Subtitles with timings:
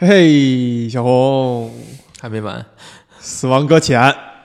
[0.00, 1.72] 嘿，小红，
[2.20, 2.64] 还没完，
[3.18, 4.00] 死亡搁浅。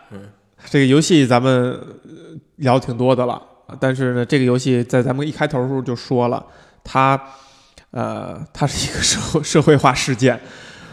[0.09, 0.19] 嗯，
[0.65, 3.39] 这个游戏咱们呃聊挺多的了，
[3.79, 6.43] 但是呢，这个游戏在咱们一开头的时候就说了，
[6.83, 7.21] 它
[7.91, 10.39] 呃，它是一个社会社会化事件，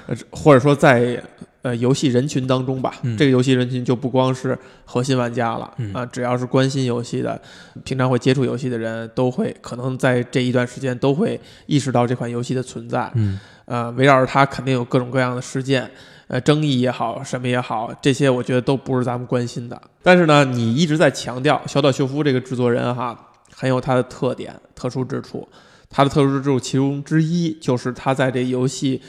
[0.06, 1.22] 呃，或者说在
[1.62, 3.16] 呃游戏人群当中吧，嗯。
[3.16, 7.40] 这个游戏人群就不光是核心玩家了啊、嗯只要是关心游戏的，
[7.82, 13.10] 平常会接触游戏的人都会可能在这一段时间都会意识到这款游戏的存在。
[13.14, 13.40] 嗯
[13.70, 15.88] 呃，围绕着他肯定有各种各样的事件，
[16.26, 19.80] 呃，争议也好，什么也好，这些我觉得都不是咱们关心的。
[20.02, 23.16] 但是呢，你一直在强调小岛秀夫这个制作人哈，
[23.54, 25.48] 很有他的特点、特殊之处。
[25.88, 29.00] 他的特殊之处其中之一就是他在这游戏，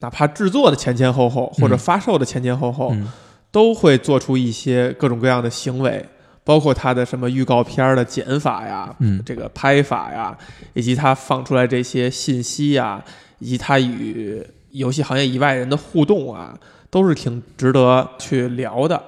[0.00, 3.10] 哪怕制作的前前后后，或者嗯发售的前前后后，嗯
[3.50, 6.06] 都会做出一些各种各样的行为，
[6.44, 10.36] 包括他的什么预告片的剪法呀，嗯这个拍法呀，
[10.74, 13.02] 以及他放出来这些信息呀，
[13.38, 16.58] 以及他与游戏行业以外人的互动啊，
[16.90, 19.02] 都是挺值得去聊的。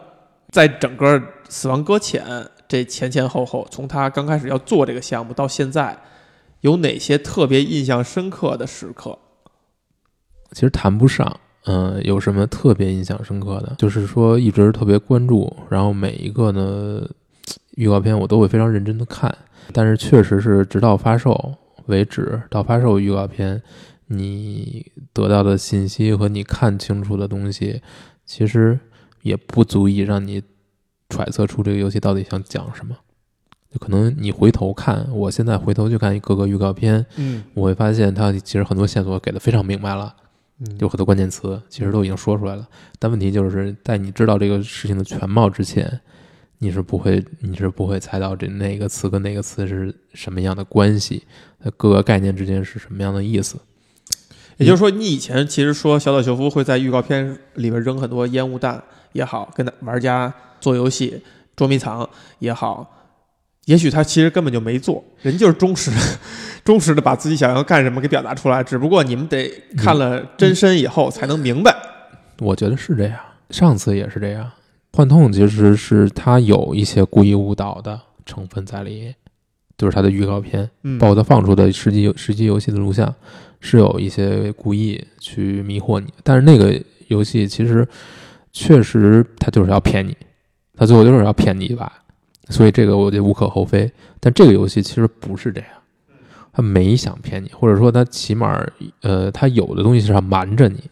[0.50, 2.24] 在整个《死亡搁浅》
[2.66, 5.98] 这前前后后，从他刚开始要做这个项目到现在，
[6.62, 9.18] 有哪些特别印象深刻的时刻？
[10.52, 13.74] 其实谈不上，嗯、有什么特别印象深刻的？
[13.76, 17.06] 就是说一直特别关注，然后每一个呢
[17.76, 19.34] 预告片我都会非常认真的看，
[19.72, 21.54] 但是确实是直到发售
[21.86, 23.62] 为止，到发售预告片，
[24.08, 27.80] 你得到的信息和你看清楚的东西，
[28.26, 28.78] 其实
[29.22, 30.42] 也不足以让你
[31.08, 32.96] 揣测出这个游戏到底想讲什么。
[33.70, 40.16] 就可能你回头看，我现在回头去看各个预告片，嗯我会发现它其实很多线索给的非常明白了。
[40.60, 42.66] 嗯有很多关键词其实都已经说出来了，
[42.98, 46.00] 但问题就是在你知道这个事情的全貌之前，
[46.58, 51.22] 你是不会你是不会猜到这哪个词跟哪个词是什么样的关系，
[51.58, 53.58] 呃各个概念之间是什么样的意思。
[54.58, 61.22] 也就是说，你以前其实说小岛秀夫会在预告片里边扔很多烟雾弹也好，跟玩家做游戏
[61.56, 62.08] 捉迷藏
[62.40, 62.86] 也好，
[63.66, 65.96] 也许他其实根本就没做，人就是忠实的、
[66.64, 68.62] 忠实的把自己想要干什么给表达出来。
[68.62, 71.74] 只不过你们得看了真身以后才能明白。
[72.40, 73.18] 我觉得是这样，
[73.50, 74.50] 上次也是这样。
[74.92, 79.14] 幻痛其实是他有一些故意误导的成分在里，
[79.78, 83.14] 就是它的预告片，嗯，包括它放出的实际游实际游戏的录像，
[83.60, 86.12] 是有一些故意去迷惑你。
[86.22, 87.86] 但是那个游戏其实
[88.52, 90.14] 确实它就是要骗你，
[90.76, 91.90] 它最后就是要骗你一把，
[92.50, 93.90] 所以这个我觉得无可厚非。
[94.20, 95.70] 但这个游戏其实不是这样，
[96.52, 98.60] 它没想骗你，或者说它起码
[99.02, 100.82] 呃，它有的东西是要瞒着你，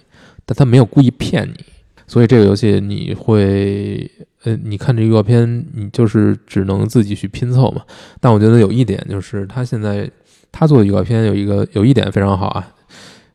[0.45, 1.65] 但它没有故意骗你。
[2.07, 4.09] 所以这个游戏你会，
[4.47, 7.83] 呃，你看这预告片，你就是只能自己去拼凑嘛。
[8.21, 10.09] 但我觉得有一点就是，他现在
[10.53, 12.73] 他做的预告片有一个有一点非常好啊，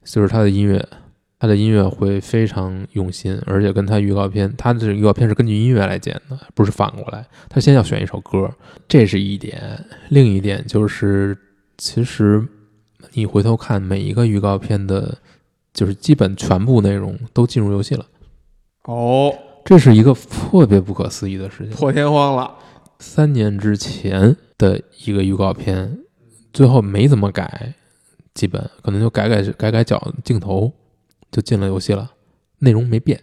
[0.05, 0.81] 就是他的音乐，
[1.37, 7.25] 他的音乐会非常用心，而且跟他预告片，他的预告片是根据音乐来剪的，不是反过来。
[7.49, 8.49] 他先要选一首歌，
[8.87, 9.61] 这是一点。
[10.07, 11.37] 另一点就是，
[11.77, 12.47] 其实
[13.11, 15.17] 你回头看每一个预告片的，
[15.73, 18.05] 就是基本全部内容都进入游戏了，
[18.85, 19.33] 哦，
[19.63, 21.75] 这是一个特别不可思议的事情。
[21.75, 22.55] 破天荒了。
[22.99, 25.99] 三年之前的一个预告片，
[26.53, 27.73] 最后没怎么改，
[28.33, 30.71] 基本可能就改改改改角镜头
[31.31, 32.11] 就进了游戏了，
[32.59, 33.21] 内容没变。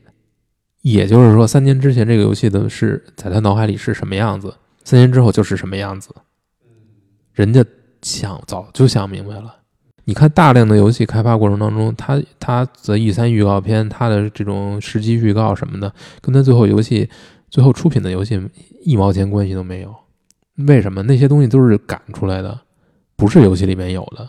[0.83, 4.55] 也就是说，三年之前这个游戏的是在他脑海里是什么样子，
[4.85, 6.15] 三年之后就是什么样子。
[7.33, 7.65] 人家
[8.03, 9.58] 想早就想明白了。
[10.09, 15.93] 你看大量的游戏开发过程当中，它它的 E 三预告片，它的这种实际预告什么的，
[16.23, 17.07] 跟它最后游戏
[17.51, 18.41] 最后出品的游戏
[18.81, 19.95] 一毛钱关系都没有。
[20.67, 21.03] 为什么？
[21.03, 22.59] 那些东西都是赶出来的，
[23.17, 24.27] 不是游戏里面有的，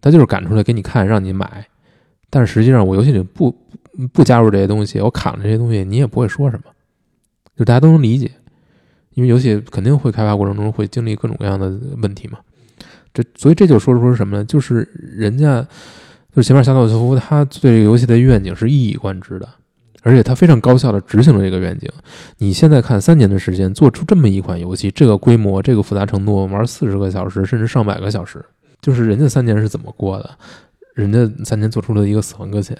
[0.00, 1.66] 它就是赶出来给你看，让你买。
[2.30, 3.52] 但实际上，我游戏里不
[4.12, 6.70] 不加入这些东西，我砍了这些东西，你也不会说什么，
[7.56, 8.30] 就大家都能理解。
[9.14, 12.38] 因为游戏肯定会开发过程中会经历各种各样的问题嘛。
[13.12, 14.44] 这所以这就说出什么呢？
[14.44, 15.60] 就是人家
[16.34, 19.48] 就是前面小岛秀夫，他对这个游戏的愿景是一以贯之的，
[20.02, 21.90] 而且他非常高效的执行了这个愿景。
[22.38, 28.44] 你现在看三年的时间做出这么一款游戏，这个规模、这个复杂程度，玩四十个小时甚至上百个小时，
[28.80, 30.30] 就是人家三年是怎么过的？
[30.94, 32.76] 人家三年做出了一个死亡搁浅，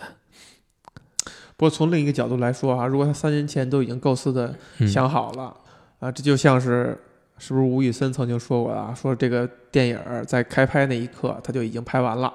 [1.56, 5.56] 不过从另一个角度来说啊，如果他三年前都已经构思的嗯想好了、
[6.00, 6.98] 啊，这就像是
[7.40, 8.94] 是不是吴宇森曾经说过啊？
[8.94, 12.32] 说这个电影在开拍那一刻他就已经拍完了，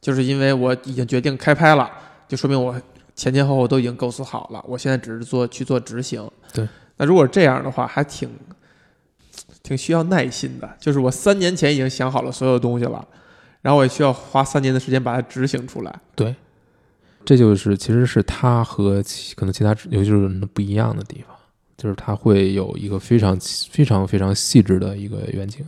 [0.00, 1.90] 就是因为我已经决定开拍了，
[2.28, 2.80] 就说明我
[3.16, 6.30] 前前后后都已经构思好了，我现在只是做去做执行。
[6.54, 6.66] 对，
[6.98, 8.30] 那如果这样的话，还挺
[9.64, 13.04] 挺需要耐心的，就是我三年前已经想好了所有东西了，
[13.60, 16.00] 然后我也需要花三年的时间把它执行出来。
[16.14, 16.32] 对，
[17.24, 21.36] 这就是其实是他和其可能其他游戏制作人不一样的地方，
[21.78, 23.38] 就是他会有一个非常
[23.70, 25.64] 非常非常细致的一个远景。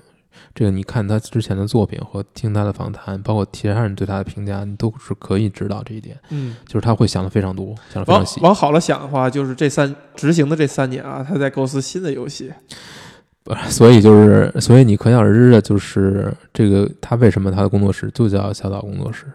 [0.53, 6.19] 这个你看他之前的作品和听他的访谈，包括其他人对他的评价，你都是可以知道这一点。
[6.31, 8.41] 嗯，就是他会想的非常多，想的非常细。
[8.41, 12.53] 往好了想的话，就是这三执行的这三年啊，他在构思新的游戏。
[13.71, 19.27] 所以就是，所以你可想而知的就是这个他为什么他的工作室就叫小岛工作室，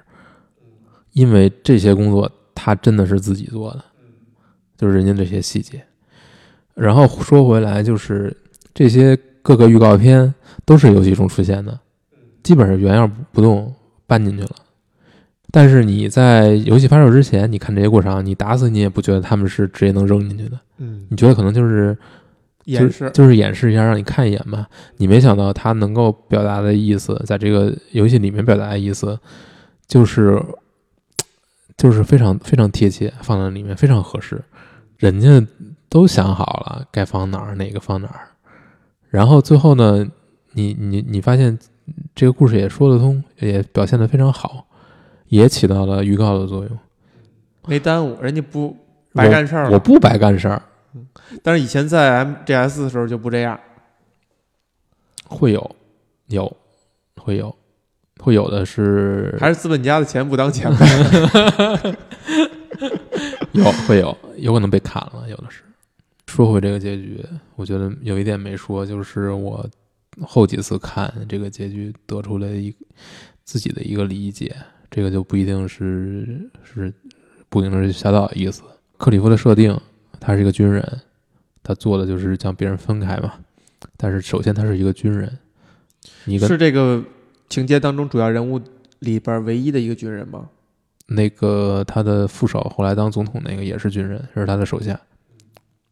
[1.13, 3.83] 因为这些工作他真的是自己做的，
[4.77, 5.81] 就是人家这些细节。
[6.75, 8.35] 然后说回来，就是
[8.73, 10.33] 这些各个预告片
[10.65, 11.79] 都是游戏中出现的，
[12.43, 13.73] 基本上原样不动
[14.05, 14.51] 搬进去了。
[15.51, 21.97] 但是你在游戏发售之前，你看这些过场，你打死你也不觉得他们是直接能扔进去的，嗯，你觉得可能就是
[22.65, 24.67] 演示就是演示一下，让你看一眼吧。
[24.97, 29.17] 你没想到他能够表达的意思，在这个游戏里面表达的意思，
[29.87, 30.43] 就是
[31.77, 34.43] 就是非常非常贴切，放在里面非常合适。
[34.97, 35.41] 人家
[35.89, 38.27] 都想好了该放哪儿，哪个放哪儿。
[39.09, 40.05] 然后最后呢，
[40.53, 41.57] 你你你发现
[42.13, 44.65] 这个故事也说得通，也表现得非常好，
[45.27, 46.79] 也起到了预告的作用。
[47.67, 48.75] 没耽误，人家不
[49.13, 49.71] 白干事儿。
[49.71, 50.61] 我不白干事儿，
[51.41, 53.59] 但是以前在 MGS 的时候就不这样。
[55.27, 55.75] 会有
[56.27, 56.55] 有
[57.17, 57.55] 会有
[58.19, 61.97] 会有的是还是资本家的钱不当钱呗。
[63.53, 65.63] 有会有，有可能被砍了，有的是。
[66.27, 67.23] 说回这个结局，
[67.55, 69.67] 我觉得有一点没说，就是我
[70.21, 72.75] 后几次看这个结局得出来一
[73.43, 74.55] 自己的一个理解，
[74.89, 76.93] 这个就不一定是是
[77.47, 78.63] 不一定是小岛的意思。
[78.97, 79.79] 克里夫的设定，
[80.19, 80.83] 他是一个军人，
[81.61, 83.33] 他做的就是将别人分开嘛。
[83.97, 85.37] 但是首先他是一个军人，
[86.25, 87.03] 一个是这个
[87.49, 88.59] 情节当中主要人物
[88.99, 90.49] 里边唯一的一个军人吗？
[91.07, 94.99] 那个他的副手后来当总统那个也是军人，这是他的手下。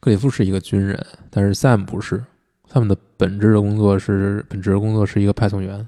[0.04, 2.22] 克里夫是一个军人，但是 Sam 不是。
[2.68, 5.88] 他们的本质的工作是本职的工作是一个派送员。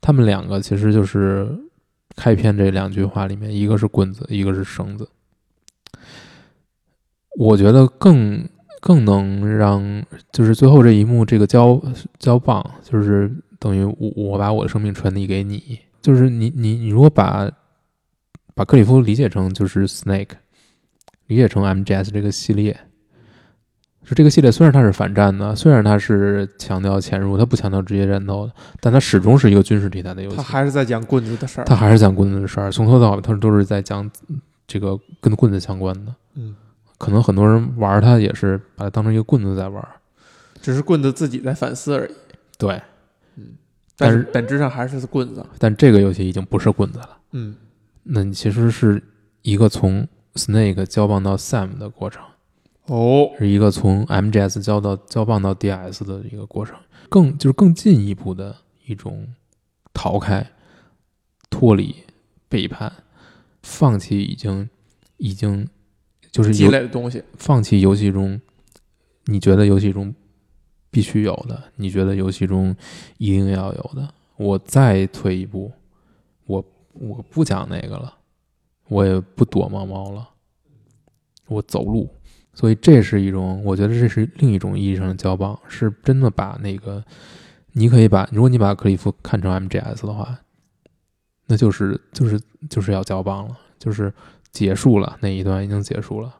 [0.00, 1.46] 他们两个其实就是
[2.16, 5.06] 开篇这两句话里面，一个是棍子，一个是绳子。
[7.38, 8.48] 我觉得更
[8.80, 10.02] 更能让
[10.32, 11.78] 就是最后这一幕，这个交
[12.18, 17.46] 交棒，就是等于我我把我的生命传递给你，就是你你你如果把
[18.54, 20.30] 把克里夫理解成就是 Snake，
[21.26, 22.78] 理解成 MGS 这个系列，
[24.04, 30.42] 是这个系列虽然它是反战的，虽然它是强调潜入，它不强调直接战斗的，但它始终是一个军事题材的游戏它。
[30.42, 31.64] 还是在讲棍子的事儿。
[31.64, 34.08] 它还是讲棍子的事儿，从头到尾它都是在讲
[34.66, 36.14] 这个跟棍子相关的。
[36.34, 36.54] 嗯，
[36.98, 39.84] 可能很多人玩它也是把它当成一个棍子在玩。
[40.62, 42.10] 只是棍子自己在反思而已。
[42.58, 42.80] 对，
[43.96, 45.44] 但是但是本质上还是棍子。
[45.58, 47.54] 但这个游戏已经不是棍子了，嗯，
[48.02, 49.02] 那你其实是
[49.42, 52.22] 一个从 Snake 交棒到 Sam 的过程。
[52.86, 56.78] 哦，是一个从 MGS 交到交棒到 DS 的一个过程，
[57.08, 58.54] 更就是更进一步的
[58.86, 59.26] 一种
[59.92, 60.48] 逃开、
[61.50, 61.96] 脱离、
[62.48, 62.92] 背叛、
[63.62, 64.70] 放弃已经
[65.16, 65.68] 已经
[66.30, 67.24] 就是积游累的东西。
[67.36, 68.40] 放弃游戏中
[69.24, 70.14] 你觉得游戏中
[70.88, 72.76] 必须有的，你觉得游戏中
[73.18, 75.72] 一定要有的，我再退一步，
[76.44, 78.16] 我我不讲那个了，
[78.88, 80.28] 我也不躲猫猫了，
[81.46, 82.08] 我走路。
[82.54, 87.04] 所以这是一种，我觉得这是另一种意义上的交棒，是真的把那个，
[87.72, 90.38] 你可以把，如果你把克里夫看成 MGS 的话，
[91.46, 94.10] 那就是就是就是要交棒了，就是
[94.52, 96.34] 结束了那一段已经结束了，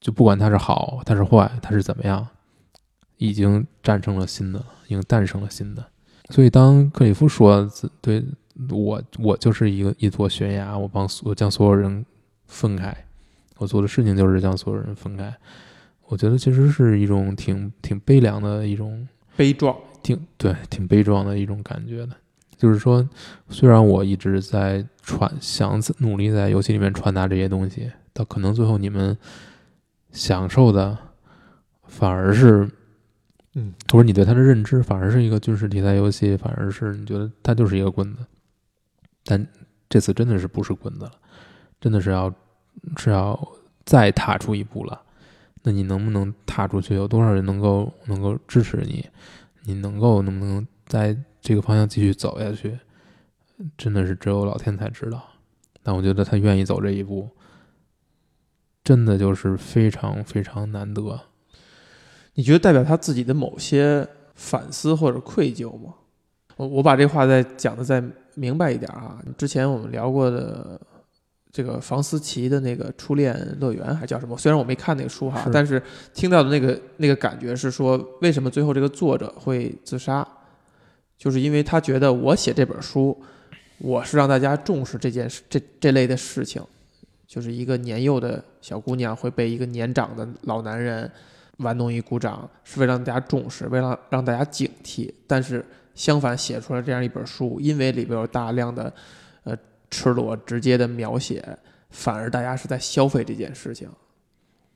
[0.00, 2.26] 就不管他是好，他是坏，他是怎么样，
[3.18, 5.84] 已经战胜了新的，已经诞生了新的。
[6.30, 8.24] 所以当克里夫说对
[8.68, 12.04] 我，我就是一个一座悬崖，我帮所将所有人
[12.46, 12.94] 分开。
[13.58, 15.34] 我做的事情就是将所有人分开，
[16.06, 19.76] 我觉得其实是一种挺挺悲凉的一种，悲壮。
[20.02, 22.16] 挺对，挺悲壮的一种感觉的。
[22.56, 23.06] 就是说，
[23.50, 29.16] 虽然我一直在传，想努力在游戏里面传达这些东西，到可能最后你们
[30.10, 30.96] 享受的
[31.86, 32.66] 反而是，
[33.54, 38.20] 嗯，或者你对它的认知反而是一个军事题材游戏，反而是你觉得它就是一个棍子。
[39.24, 39.46] 但
[39.88, 41.12] 这次真的是不是棍子了，
[41.80, 42.32] 真的是要。
[42.96, 43.38] 是要
[43.84, 45.02] 再踏出一步了，
[45.64, 46.94] 那你能不能踏出去？
[46.94, 49.04] 有多少人能够能够支持你？
[49.64, 52.78] 你能够能不能在这个方向继续走下去？
[53.76, 55.22] 真的是只有老天才知道。
[55.82, 57.28] 但我觉得他愿意走这一步，
[58.82, 61.20] 真的就是非常非常难得。
[62.34, 65.94] 你觉得代表他自己的某些反思或者愧疚吗？
[66.56, 68.02] 我我把这话再讲的再
[68.40, 69.22] 明白一点啊。
[69.36, 70.80] 之前我们聊过的
[71.52, 74.36] 这个房思琪的那个初恋乐园还叫什么？
[74.38, 75.82] 虽然我没看那个书哈，是但是
[76.14, 80.26] 听到的那个那个感觉是说，为什么最后这个作者会自杀？
[81.18, 83.14] 就是因为他觉得我写这本书，
[83.76, 86.62] 我是让大家重视这件事这这类的事情，
[87.26, 91.10] 就是一个年幼的小姑娘会被一个年长的老男人
[91.58, 95.12] 玩弄于股掌，是为了让大家重视，为了让大家警惕。
[95.26, 95.62] 但是
[96.00, 98.90] 相反，写出来这样一本书，因为里边有大量的
[99.44, 99.54] 呃
[99.90, 101.46] 赤裸直接的描写，
[101.90, 103.86] 反而大家是在消费这件事情。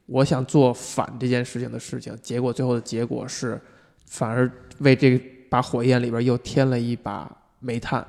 [0.04, 3.58] 我想做反这件事情的事情，结果最后的结果是，
[4.04, 5.16] 反而为这
[5.48, 8.06] 把火焰里边又添了一把煤炭。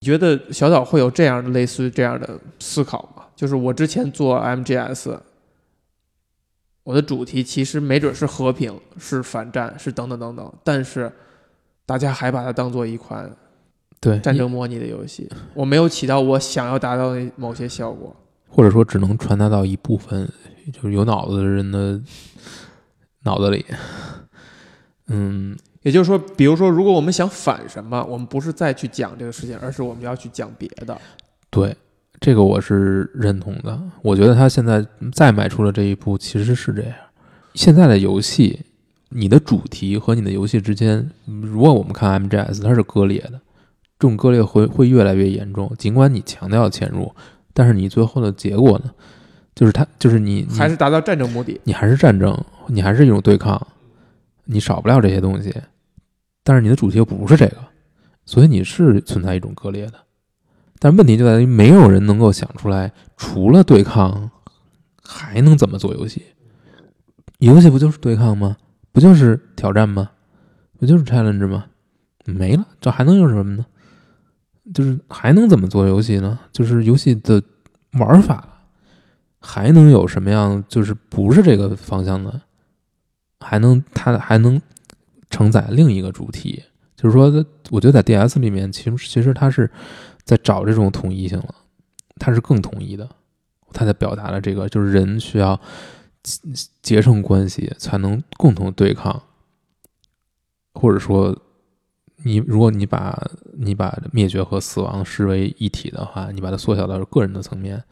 [0.00, 3.26] 你觉得小岛会有这样类似于这样的思考吗？
[3.36, 5.16] 就是我之前做 MGS，
[6.82, 11.12] 我的主题其实没准是和平，是反战，是等等等等，但是
[11.92, 13.30] 大家还把它当做一款
[14.00, 18.16] 对战争模拟的游戏，我没有起到我想要达到的某些效果。
[18.48, 20.26] 或者说只能传达到一部分
[20.72, 22.00] 就是有脑子的人的
[23.24, 23.62] 脑子里。
[25.08, 30.98] 嗯，也就是说，比如说，如果我们想反什么，我们不是再去讲这个事情，而是我们要去讲别的。
[31.50, 31.76] 对，
[32.20, 33.78] 这个我是认同的。
[34.00, 34.82] 我觉得他现在
[35.12, 36.94] 再迈出了这一步，其实是这样。
[37.52, 38.64] 现在的游戏，
[39.14, 43.40] 你的主题和你的游戏之间，如果我们看 MGS，它是割裂的，
[43.98, 45.72] 这种割裂会会越来越严重。
[45.78, 47.14] 尽管你强调潜入，
[47.52, 48.90] 但是你最后的结果呢，
[49.54, 51.60] 就是它就是你你还是达到战争目的。
[51.64, 53.60] 你还是战争，你还是一种对抗，
[54.44, 55.54] 你少不了这些东西，
[56.42, 57.58] 但是你的主题又不是这个，
[58.24, 59.94] 所以你是存在一种割裂的。
[60.78, 64.30] 但问题就在于，没有人能够想出来，除了对抗，
[65.04, 66.22] 还能怎么做游戏？
[67.38, 68.56] 游戏不就是对抗吗？
[68.92, 70.10] 不就是挑战吗？
[70.78, 71.66] 不就是 challenge 吗？
[72.24, 73.66] 没了，这还能有什么呢？
[74.72, 76.38] 就是还能怎么做游戏呢？
[76.52, 77.42] 就是游戏的
[77.92, 78.46] 玩法
[79.40, 80.62] 还能有什么样？
[80.68, 82.40] 就是不是这个方向的，
[83.40, 84.60] 还能它还能
[85.30, 86.62] 承载另一个主题。
[86.94, 89.68] 就是说，我觉得在 DS 里面，其实其实它是
[90.22, 91.54] 在找这种统一性了，
[92.16, 93.08] 它是更统一的，
[93.72, 95.60] 它在表达了这个，就是人需要
[96.80, 99.22] 结成关系才能共同对抗，
[100.72, 101.36] 或者说，
[102.24, 107.82] 你如果你把你把灭绝和死亡视为一体的话，你把它缩小到个人的层面，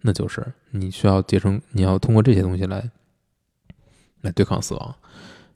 [0.00, 2.90] 那就是你需要结成，你要通过这些东西来
[4.22, 4.94] 来对抗死亡。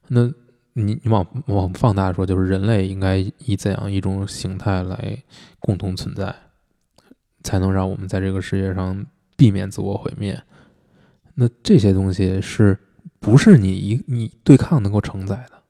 [0.07, 0.27] 那
[0.75, 5.19] 你你往往放大说，就是人类应该以怎样一种形态来
[5.59, 6.35] 共同存在，
[7.43, 9.05] 才能让我们在这个世界上
[9.37, 10.41] 避免自我毁灭？
[11.35, 12.79] 那这些东西是
[13.21, 15.63] 不是你一你对抗能够承载的？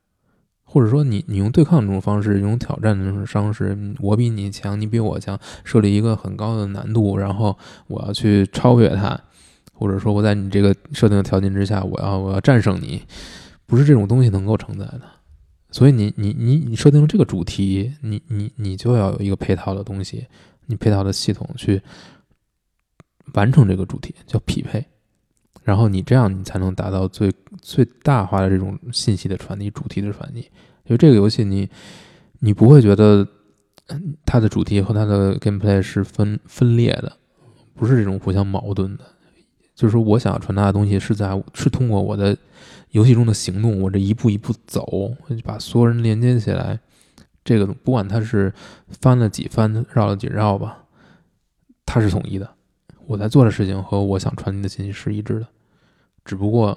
[0.65, 9.21] 或者说你你用对抗这种方式，用挑战的这种方式，我比你强，你比我强，设立一个很高的难度，然后我要去超越他，
[9.75, 13.03] 或者说我在你这个设定的条件之下，我要我要战胜你，
[13.67, 15.03] 不是这种东西能够承载的。
[15.71, 20.27] 所以你你你你设定了这个主题，你你你就要有一个配套的东西，
[20.67, 21.83] 你配套的系统去
[23.35, 24.83] 完成这个主题，叫匹配。
[25.63, 30.41] 然后你这样，你才能达到最最大化的这种信息的传递、主题的传递。
[30.85, 31.69] 因为这个游戏你，
[32.41, 33.27] 你不会觉得
[34.27, 37.13] 它的主题和它的 gameplay 是分分裂的，
[37.75, 39.05] 不是这种互相矛盾的。
[39.75, 42.37] 就是说我想要传达的东西是在是通过我的
[42.91, 45.15] 游戏中的行动，我这一步一步走，
[45.45, 46.79] 把所有人连接起来。
[47.45, 48.53] 这个不管它是
[48.89, 50.85] 翻了几番、绕了几绕吧，
[51.87, 52.49] 它是统一的。
[53.07, 55.47] 我在做的事情和我想传递的信息是一致的，
[56.25, 56.77] 只不过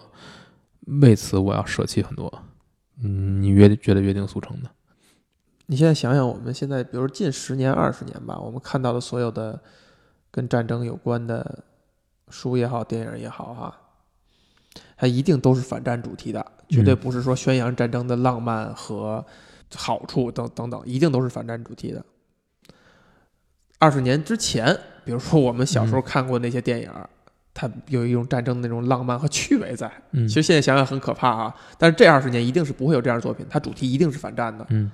[1.01, 2.43] 为此我要舍弃很多，
[3.01, 4.69] 嗯，你约觉得约定俗成的。
[5.67, 9.59] 你现在想想，我们现在比如近十年、二十年吧，我们看到的所有的
[10.29, 11.63] 跟战争有关的
[12.29, 13.81] 书也好、电影也好，哈，
[14.97, 19.25] 它一定都是反战主题的，绝对不是说宣扬战争的浪漫和
[19.75, 22.05] 好处等等等，一定都是反战主题的。
[23.79, 26.91] 二十年之前，比如说我们小时候看过那些电影，
[27.53, 29.89] 它有一种战争的那种浪漫和趣味在。
[30.11, 34.65] 嗯，其实现在想想很可怕啊，但是这二十年一定是不会有这样的作品，它主题一定是反战的。
[34.71, 34.91] 嗯，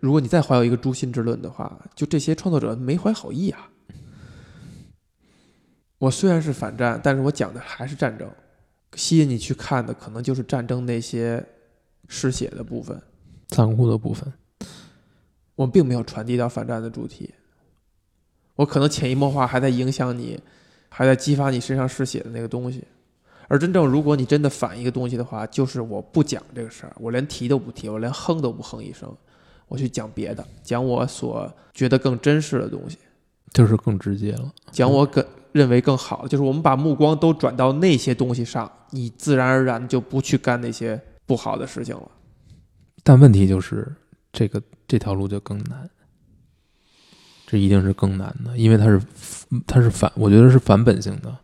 [0.00, 3.68] 如果你再怀有一个诛心之论的话，就这些创作者没怀好意啊。
[5.98, 8.28] 我虽然是反战，但是我讲的还是战争，
[8.94, 11.46] 吸引你去看的可能就是战争那些
[12.08, 13.00] 嗜血的部分、
[13.48, 14.32] 残酷的部分。
[15.54, 17.32] 我并没有传递到反战的主题。
[18.56, 20.38] 我可能潜移默化还在影响你，
[20.88, 22.84] 还在激发你身上嗜血的那个东西。
[23.48, 29.14] 而真正如果你真的反一个东西的话，就是我不讲这个事儿，我连提都不提，我连哼都不哼一声，
[29.68, 32.98] 我去讲别的，讲我所觉得更真实的东西。
[33.52, 34.50] 就是更直接了。
[34.70, 42.10] 讲我更认为更好，就是我们把目光都转到那些东西上，你自然而然就不去干那些不好的事情了。
[43.02, 43.94] 但问题就是，
[44.32, 45.90] 这个这条路就更难，
[47.52, 48.98] 这一定是更难的，因为它是
[49.66, 51.36] 它是反，我觉得是反本性的。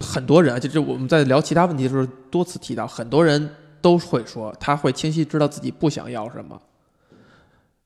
[0.00, 3.50] 很多人啊，就是我们在聊其他问题的时候多次提到，很多人
[3.82, 6.58] 都会说他会清晰知道自己不想要什么，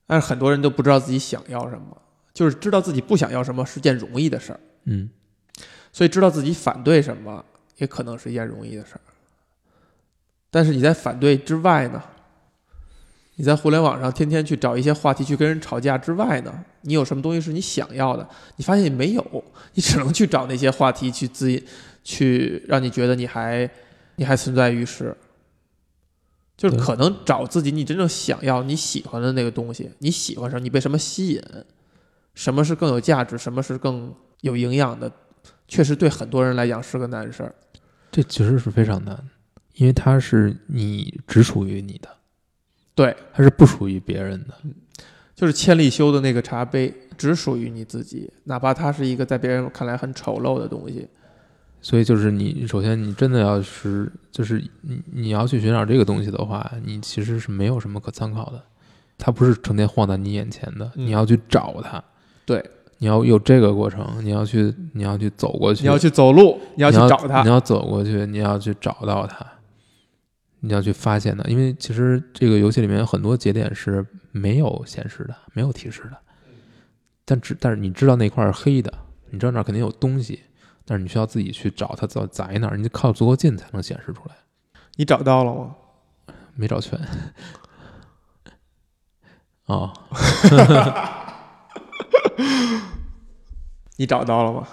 [0.07, 2.01] 但是很多人都不知道自己想要什么。
[2.33, 5.11] 就是知道自己不想要什么是件容易的事儿，嗯，
[5.93, 7.45] 所以知道自己反对什么
[7.79, 9.01] 也可能是一件容易的事儿。
[10.49, 12.01] 但是你在反对之外呢？
[13.39, 16.53] 你在互联网上天天去找一些话题去跟人吵架之外呢，
[16.83, 18.29] 你有什么东西是你想要的？
[18.57, 21.63] 你发现你没有，你只能去找那些话题去自
[22.03, 23.71] 去让你觉得你还
[24.17, 25.17] 你还存在于世。
[26.57, 31.41] 就是可能找自己你真正想要、你喜欢的那个东西，你喜欢什么，你被什么吸引，
[32.35, 35.09] 什么是更有价值，什么是更有营养的，
[35.69, 37.55] 确实对很多人来讲是个难事儿。
[38.11, 39.17] 这其实是非常难，
[39.75, 42.09] 因为它是你只属于你的，
[42.99, 44.55] 对，它是不属于别人的。
[45.37, 51.07] 就是千里修的那个茶杯，只属于你自己，哪怕它是一个在别人看来很丑陋的东西。
[51.81, 58.61] 所以就是你，首先你真的要是就是你你要去寻找这个东西的话，你其实是没有什么可参考的，
[59.17, 62.03] 它不是成天晃在你眼前的，嗯你要去找它，
[62.45, 62.61] 对，
[62.99, 67.49] 你要有这个过程，你要去你要去走过去，你要去走路，你要去找它你。
[67.49, 69.47] 要走过去，你要去找到它，
[70.61, 76.19] 你要去发现它，因为其实这个游戏里面有很多节点是没有显示的，没有提示的，
[77.25, 78.93] 但只但是你知道那块儿是黑的，
[79.31, 80.43] 你知道那儿肯定有东西，
[80.85, 84.35] 但是你需要自己去找它在在哪儿，你得靠足够近才能显示出来，
[84.97, 85.77] 你找到了吗？
[86.55, 86.99] 没找全。
[89.67, 89.93] 哦，
[93.97, 94.67] 你找到了吗？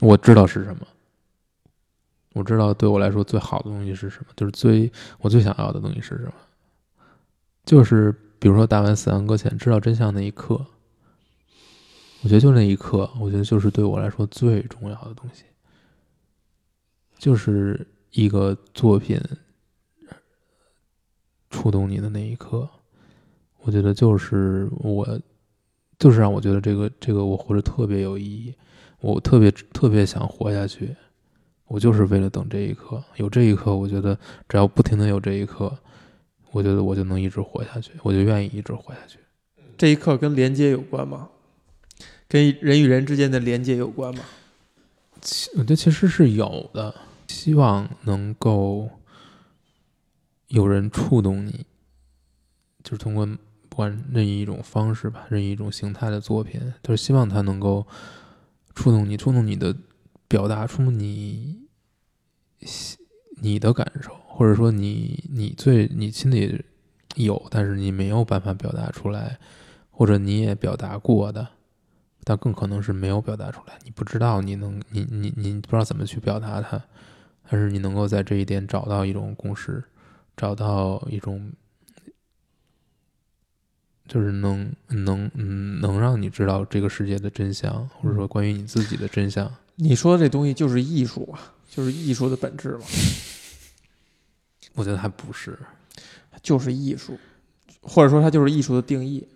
[0.00, 0.86] 我知道是什么，
[2.38, 6.32] 我知道对我来说最好的东西是什么，就是最我最想要的东西是什么，
[7.64, 10.64] 就是比如说打完死亡搁浅，知道真相那一刻，
[12.22, 15.42] 我觉得就那一刻，我觉得就是对我来说最重要的东西，
[17.18, 19.20] 就是一个作品
[21.50, 22.68] 触动你的那一刻，
[23.62, 25.20] 我觉得就是我，
[25.98, 28.54] 就是让我觉得这个这个我活着特别有意义。
[29.00, 30.92] 我特别特别想活下去，
[31.68, 33.02] 我就是为了等这一刻。
[33.16, 35.78] 有这一刻，我觉得只要不停的有这一刻，
[36.50, 39.18] 我觉得我就能一直活下去，我就愿意一直活下去。
[39.76, 41.28] 这一刻跟连接有关吗？
[42.26, 44.24] 跟人与人之间的连接有关吗？
[45.20, 46.94] 其我觉得其实是有的，
[47.28, 48.88] 希望能够
[50.48, 51.66] 有人触动你，
[52.82, 53.26] 就是通过
[53.68, 57.86] 不管任意一种方式吧，任意一种形态的作品，就是希望它能够
[58.74, 59.74] 触动你，触动你的
[60.28, 61.66] 表达，出你
[63.40, 66.64] 你的感受，或者说你你最你心里
[67.16, 69.38] 有，但是你没有办法表达出来，
[69.90, 71.48] 或者你也表达过的。
[72.24, 76.84] 但更可能是没有表达出来，你不知道你能，你你你不知道怎么去表达它，
[77.48, 79.82] 但是你能够在这一点找到一种共识，
[80.36, 81.50] 找到一种，
[84.06, 89.50] 就是能能嗯能让你知道这个世界的真相，或者说关于你自己的真相。
[89.80, 92.84] 你说这东西就是艺术啊，就是艺术的本质嘛，
[94.74, 95.58] 我觉得还不是，
[96.42, 97.16] 就是艺术，
[97.80, 99.26] 或者说它就是艺术的定义。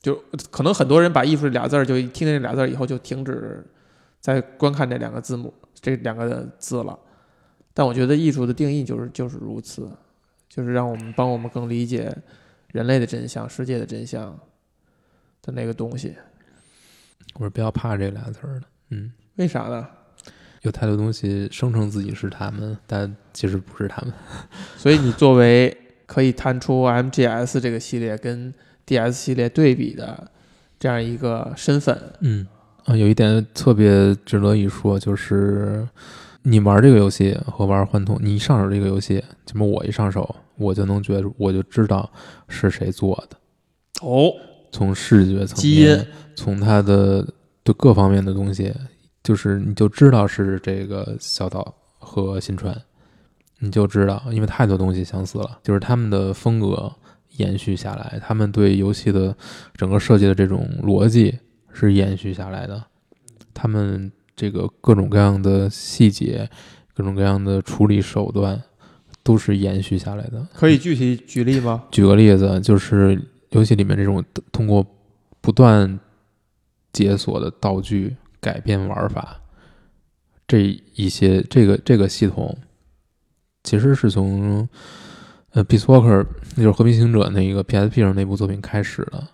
[0.00, 3.64] 就可能很多人把“艺术”这俩字儿，就听见这俩字儿以后就停止
[4.18, 6.98] 在观看这两个字母这两个字了。
[7.72, 9.88] 但我觉得艺术的定义就是就是如此，
[10.48, 12.12] 就是让我们帮我们更理解
[12.72, 14.36] 人类的真相、世界的真相
[15.40, 16.16] 的那个东西。
[17.34, 18.66] 我是比较怕这俩字儿的。
[18.88, 19.84] 嗯，为啥呢？
[20.60, 24.14] 有太多东西声称自己是他们，但其实不是他们。
[24.78, 25.76] 所以你作为
[26.06, 28.54] 可以探出 MGS 这个系列跟
[28.86, 30.30] DS 系列对比的
[30.78, 32.46] 这样一个身份，嗯
[32.84, 35.88] 啊，有一点特别值得一说，就是
[36.42, 42.08] 你玩这个游戏和玩幻痛，你一上手这个游戏，怎么我一上手，我就能觉得，我就知道
[42.48, 43.36] 是谁做的。
[44.06, 44.32] 哦，
[44.70, 47.26] 从视觉层面，基因，从它的
[47.64, 48.72] 对各方面的东西，
[49.22, 52.76] 就是你就知道是这个小岛和新川，
[53.58, 56.92] 你就知道，因为太多东西相似了，就是他们的风格
[57.36, 59.34] 延续下来，他们对游戏的
[59.74, 61.38] 整个设计的这种逻辑
[61.72, 62.84] 是延续下来的，
[63.54, 66.48] 他们这个各种各样的细节、
[66.94, 68.60] 各种各样的处理手段
[69.22, 70.46] 都是延续下来的。
[70.52, 71.84] 可以具体举例吗？
[71.90, 74.84] 举个例子，就是游戏里面这种通过
[75.40, 76.00] 不断
[76.92, 79.40] 解锁的道具、改变玩法，
[80.46, 82.54] 这一些这个这个系统，
[83.62, 84.68] 其实是从
[85.52, 86.22] 呃《Peace Walker》
[86.56, 89.28] 那就是《和平行者》那一个 PSP 上那部作品开始的，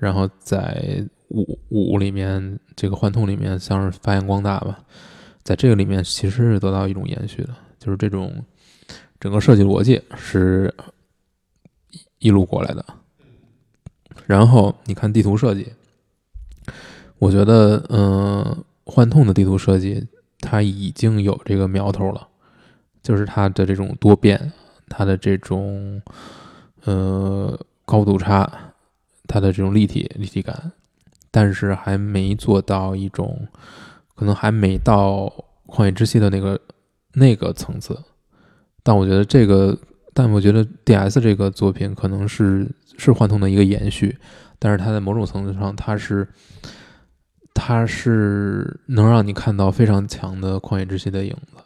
[0.00, 4.78] 然后在五五里面这个幻痛里面像是发扬光大吧，
[5.42, 8.42] 在这个里面其实是得到一种延续的，就是这种
[9.20, 10.74] 整个设计逻辑是
[11.90, 12.82] 一一路过来的。
[14.24, 15.70] 然后你看地图设计，
[17.18, 20.06] 我觉得，嗯、幻痛的地图设计
[20.40, 22.28] 它已经有这个苗头了，
[23.02, 24.52] 就是它的这种多变，
[24.88, 26.00] 它的这种
[26.84, 28.50] 呃高度差，
[29.26, 30.72] 它的这种立体立体感，
[31.30, 33.48] 但是还没做到一种，
[34.14, 35.32] 可能还没到
[35.66, 36.60] 旷野之息的那个
[37.14, 37.98] 那个层次。
[38.82, 39.76] 但我觉得这个，
[40.12, 44.16] 但我觉得 D.S 这个作品可能是是幻痛的一个延续，
[44.58, 46.28] 但是它在某种层次上，它是
[47.58, 51.56] 它是能让你看到非常强的旷野之息的影子，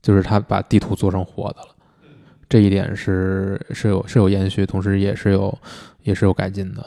[0.00, 1.68] 就是它把地图做成活的了。
[2.48, 5.56] 这一点是是有是有延续，同时也是有
[6.02, 6.84] 也是有改进的。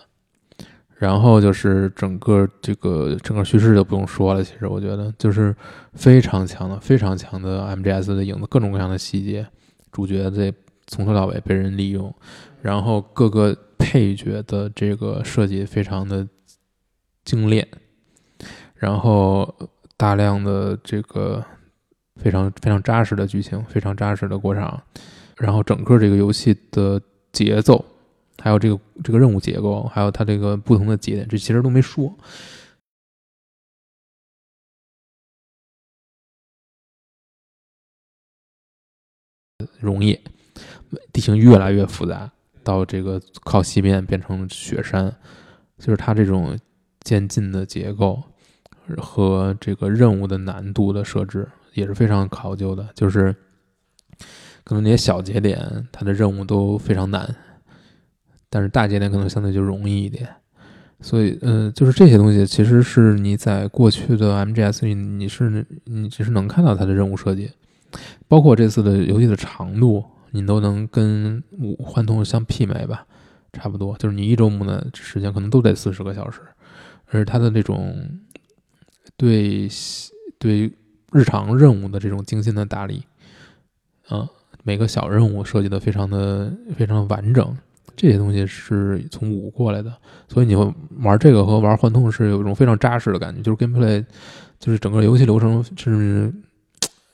[0.98, 5.56] 然后就是整个这个整个叙事就不用说了，其实我觉得就是
[5.94, 9.46] 非常强的、非常强的 MGS 的影子，各种各样的细节，
[9.92, 10.52] 主角这
[10.88, 12.14] 从头到尾被人利用，
[12.62, 16.28] 然后各个配角的这个设计非常的
[17.24, 17.68] 精炼，
[18.76, 19.56] 然后
[19.98, 21.44] 大量的这个
[22.16, 24.82] 非常非常扎实的剧情，非常扎实的过场，
[25.38, 27.86] 然后整个这个游戏的节奏。
[28.40, 32.14] 还有这个这个任务结构，还有它这个不同的节点，这其实都没说。
[39.80, 40.20] 容易，
[41.14, 42.30] 地形越来越复杂，
[42.64, 45.16] 到这个靠西边变成雪山，
[45.78, 46.60] 就是它这种
[47.04, 48.22] 渐进的结构
[48.98, 52.88] 和这个任务的难度的设置也是非常考究的。
[52.96, 53.36] 就是
[54.64, 57.36] 可能那些小节点，它的任务都非常难。
[58.50, 60.30] 但是大节点可能相对就容易一点，
[61.02, 67.50] 所以，呃，就是这些东西其实是你在过去的 MGS 里，你是你其实能看到它的任务设计，
[68.28, 73.08] 包括这次的游戏的长度，你都能跟五幻痛相媲美吧，
[73.52, 76.40] 差不多，就是你一周目的时间可能都得四十个小时，
[77.14, 77.96] 而它的这种
[79.16, 79.70] 对
[80.38, 80.72] 对
[81.12, 83.04] 日常任务的这种精心的打理，
[84.08, 84.28] 啊，
[84.64, 87.56] 每个小任务设计的非常的非常完整。
[87.96, 89.96] 这些东西是从五过来的，
[90.28, 94.04] 所以你会玩这个和玩幻痛是有一种非常扎实的感觉，就是 gameplay，
[94.60, 96.34] 就是整个游戏流程是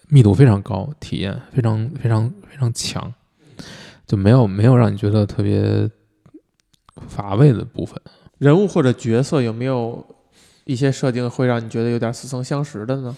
[0.07, 3.13] 密度非常高，体验非常非常非常强，
[4.07, 5.89] 就没有没有让你觉得特别
[7.09, 8.01] 乏味的部分。
[8.39, 10.03] 人物或者角色有没有
[10.63, 13.15] 一些设定会让你觉得有点似曾相识的呢？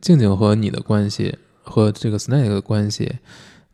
[0.00, 3.18] 静静和你的关系和这个 Snake 的关系。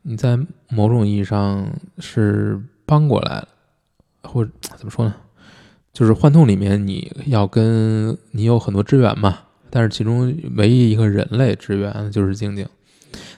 [0.02, 0.38] 你在
[0.70, 3.48] 某种意义上是帮过来了，
[4.22, 5.14] 或者怎么说呢？
[5.92, 12.66] 就是幻痛里面你要跟你有很多支援嘛，但是其中唯一一个人类支援就是静静。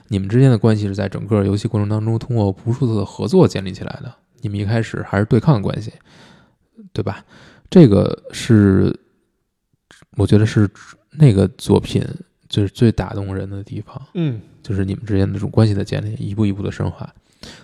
[0.07, 4.13] 你们之间的关系是在整个游戏过程当中通过无数次的合作建立起来的。
[4.41, 5.91] 你们一开始还是对抗关系，
[6.93, 7.23] 对吧？
[7.69, 8.93] 这个是
[10.17, 10.69] 我觉得是
[11.11, 12.03] 那个作品
[12.49, 14.01] 就是最打动人的地方。
[14.13, 14.41] 嗯。
[14.63, 17.11] 就是你们之间的这种关系的建立，一步一步的深化，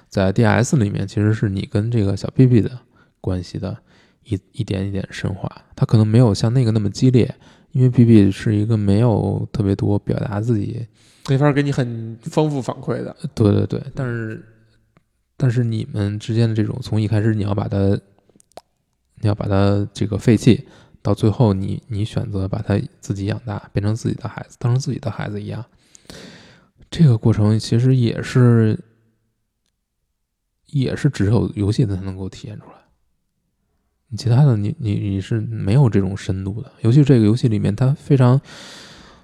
[0.10, 2.72] 在 D.S 里面，其实是你跟这个小 B B 的
[3.22, 3.78] 关系的
[4.24, 5.48] 一一点一点深化。
[5.76, 7.36] 他可能没有像那个那么激烈，
[7.72, 10.88] 因为 B B 是一个没有特别多表达自己，
[11.30, 13.16] 没法给你很丰富反馈的。
[13.36, 14.44] 对对对，但是
[15.38, 17.78] 但是你们之间的这种，从一开始你要把它，
[19.22, 20.68] 你要把它这个废弃，
[21.02, 25.66] 到最后你你选择把它自己养大，变成自己的孩子，当成自己的孩子一样。
[26.90, 28.80] 这个过程其实也是，
[30.68, 32.74] 也是只有游戏才能够体现出来。
[34.10, 36.72] 你其他的，你你你是没有这种深度的。
[36.82, 38.40] 尤其这个游戏里面，它非常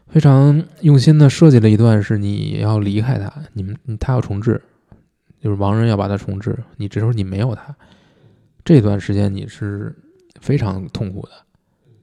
[0.07, 4.61] 非常用心的设计了一段，是你要离开他，你们他要重置，
[5.39, 7.73] 就是亡人要把它重置，你这时候你没有他，
[8.63, 9.95] 这段时间你是
[10.39, 11.31] 非常痛苦的。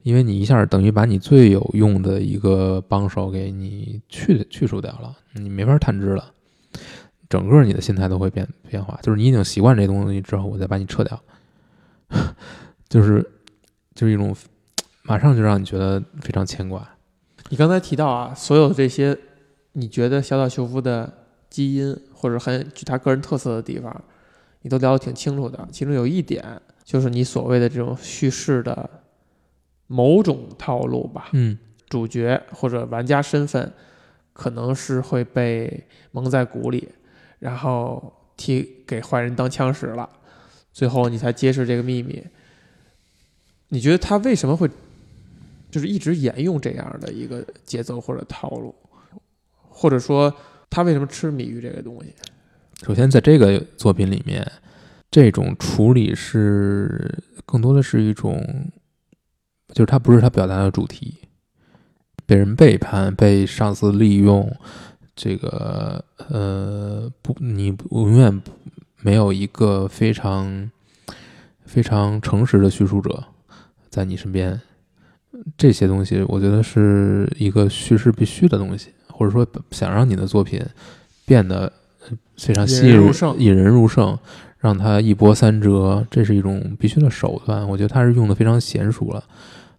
[0.03, 6.33] 因为你一下等于把你最有用的一个帮手给你去去除掉了，你没法探知了，
[7.29, 8.99] 整个你的心态都会变变化。
[9.03, 11.21] 就是你已经习惯这东西之后，我再把你撤掉，
[12.89, 13.21] 就是
[13.93, 14.35] 就是一种
[15.03, 16.95] 马上就让你觉得非常牵挂。
[17.49, 19.15] 你刚才提到啊，所有这些
[19.73, 21.13] 你觉得小岛秀夫的
[21.47, 24.03] 基因或者很具他个人特色的地方，
[24.61, 25.67] 你都聊得挺清楚的。
[25.71, 28.89] 其中有一点就是你所谓的这种叙事的。
[29.93, 31.57] 某种套路吧，嗯
[31.89, 33.73] 主角或者玩家身份
[34.31, 36.87] 可能是会被蒙在鼓里，
[37.39, 40.09] 然后替给坏人当枪使了，
[40.71, 42.25] 最后你才揭示这个秘密。
[43.67, 44.69] 你觉得他为什么会
[45.69, 48.73] 就是一直沿用这样的一个节奏或者套路，
[49.67, 50.33] 或者说
[50.69, 52.15] 他为什么痴迷于这个东西？
[52.83, 54.49] 首先，在这个作品里面，
[55.11, 57.15] 这种处理是
[57.45, 58.43] 更多的是一种，
[59.69, 61.15] 就是它不是他表达的主题，
[62.25, 64.51] 被人背叛、被上司利用，
[65.15, 68.41] 这个呃不，你永远
[69.01, 70.71] 没有一个非常
[71.63, 73.23] 非常诚实的叙述者
[73.89, 74.59] 在你身边。
[75.55, 80.59] 这些东西，我觉得是一个叙事必须的东西，或者说想让你的作品
[81.25, 81.71] 变得
[82.37, 84.17] 非常吸引引人入胜引人入胜，
[84.59, 87.67] 让他一波三折，这是一种必须的手段。
[87.67, 89.23] 我觉得他是用的非常娴熟了。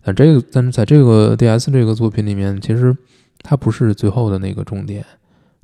[0.04, 2.96] 但这个，但是在这个 D.S 这个作品里面，其实
[3.42, 5.04] 他不是最后的那个重点，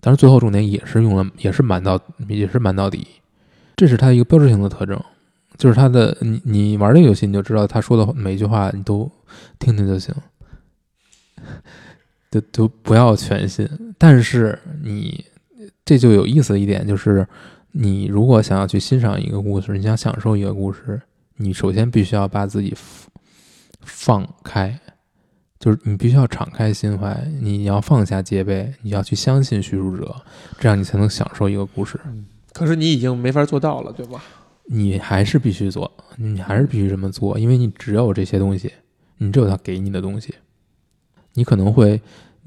[0.00, 3.06] 但是最后重点也是用了，也是满到，也是满到底，
[3.76, 5.00] 这是他一个标志性的特征。
[5.56, 9.10] 就是他的，你你玩这个游戏，你就知道他说的每一句话，你都
[9.58, 10.14] 听听就行，
[12.30, 13.68] 都都不要全信。
[13.98, 15.24] 但是你
[15.88, 17.26] 这就有意思的一点就是，
[17.72, 21.00] 你如果想要去欣赏一个故事，你想享受一个故事，
[21.38, 22.76] 你首先必须要把自己
[23.80, 24.78] 放开，
[25.58, 30.14] 就是你必须要敞开心怀，你要放下戒备，你要去相信叙述者，
[30.58, 31.98] 这样你才能享受一个故事。
[32.52, 34.22] 可是你已经没法做到了，对吧？
[34.66, 38.70] 你还是必须做，你还是必须这么做，因为你只有这些东西，
[39.16, 40.34] 你只有他给你的东西，
[41.32, 41.98] 你可能会，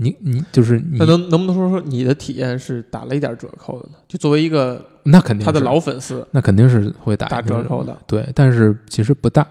[0.01, 3.95] 你你就是你那，能能不能说说你的体验是打了一点折扣的呢？
[4.07, 9.47] 就作为一个那肯定他的老粉丝那肯定是会打打折扣的，对，但是其实不大，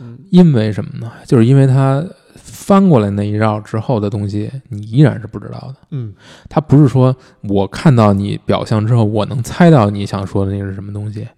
[0.00, 1.12] 嗯，因为什么呢？
[1.24, 5.76] 就是因为他翻过来那一绕之后的东西，你依然是不知道的。
[5.90, 6.12] 嗯，
[6.48, 11.28] 他不是说我看到你表象之后，我能猜到你想说的那个是什么东西，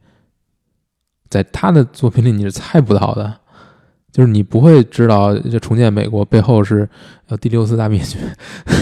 [1.28, 3.40] 在他的作品里你是猜不到的，
[4.18, 6.88] 就是你不会知道这重建美国背后是
[7.28, 8.18] 呃第六次大灭绝，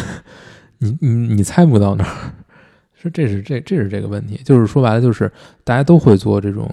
[0.79, 2.33] 你你你猜不到那儿，
[2.95, 5.31] 是这是这这是这个问题，就是说白了就是
[5.63, 6.67] 大家都会做这种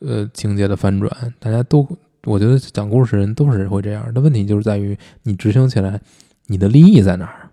[0.00, 1.86] 呃情节的翻转，大家都
[2.24, 6.00] 我觉得讲故事人都是会这样的问题，就是在于你执行起来
[6.48, 7.48] 你的利益在哪儿。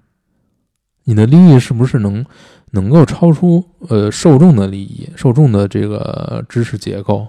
[1.03, 2.25] 你的利益是不是能
[2.71, 7.27] 能够超出呃受众的利益、受众的这个知识结构，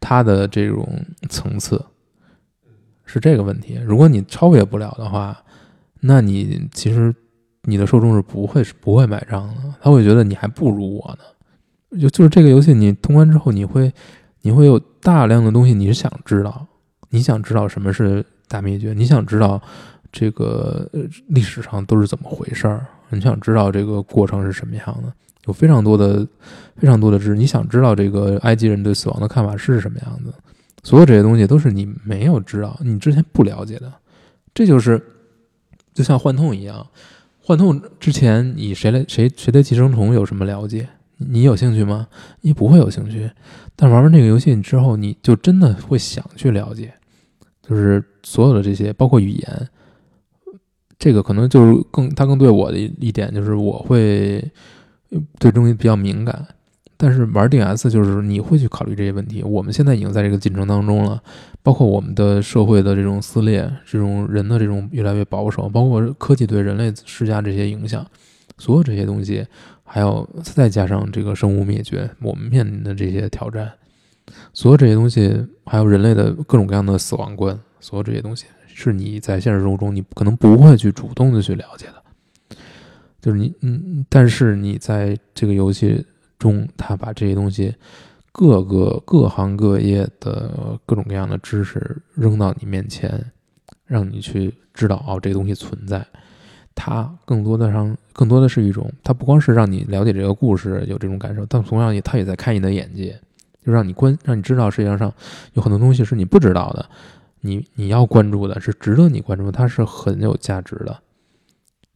[0.00, 0.88] 它的这种
[1.28, 1.84] 层次，
[3.12, 3.78] 是这个问题。
[3.84, 5.36] 如果你超越不了的话，
[6.00, 7.12] 那你其实
[7.62, 11.98] 你的受众是不会是不会买账的，他会觉得你还不如我呢。
[12.00, 13.92] 就就是这个游戏，你通关之后，你会
[14.42, 16.64] 你会有大量的东西你是想知道，
[17.08, 19.60] 你想知道什么是大灭绝，你想知道
[20.12, 20.88] 这个
[21.26, 25.12] 历史上都是怎么回事儿，你想知道这个过程是什么样的，
[25.46, 26.24] 有非常多的
[26.76, 30.32] 非常多的知识，你想知道这个埃及人对死亡的看法是什么样子，
[30.82, 33.92] 所有这些东西都是你没有知道，你之前不了解的，
[34.54, 35.02] 这就是
[35.92, 36.86] 就像幻痛一样，
[37.42, 40.88] 幻痛之前你谁来谁谁对寄生虫有什么了解？
[41.18, 42.08] 你有兴趣吗？
[42.40, 43.30] 你不会有兴趣，
[43.76, 46.94] 但玩完这个游戏之后，你就真的会想去了解，
[47.62, 49.68] 就是所有的这些，包括语言，
[50.98, 54.42] 这个可能就是更他更对我的一一点就是我会
[55.38, 56.46] 对东西比较敏感，
[57.02, 59.42] 但是玩 DS 就是你会去考虑这些问题。
[59.42, 61.22] 我们现在已经在这个进程当中了，
[61.62, 68.06] 包括我们的社会的这种撕裂，这种人的这种越来越保守，包括科技对人类施加这些影响，
[68.58, 69.46] 所有这些东西，
[69.82, 73.72] 还有再加上这个生物灭绝，我们面临的这些挑战，
[74.52, 81.94] 所有这些东西，还有人类的各种各样的死亡观，所有这些东西，是你在现实生活中你可能不会去主动的去了解的。
[83.22, 86.02] 就是你，嗯，但是你在这个游戏
[86.40, 87.72] 中，他把这些东西
[88.32, 93.30] 各个各行各业的各种各样的知识扔到你面前，
[93.86, 96.04] 让你去知道哦，这个东西存在。
[96.74, 103.20] 它更多的上，更多的是一种，它不光是让你了解这个故事有这种感受，但同样也它也在开你的眼界，
[103.66, 105.12] 就让你关，让你知道世界上
[105.52, 106.88] 有很多东西是你不知道的，
[107.40, 110.98] 你你要关注的是值得你关注，它是很有价值的。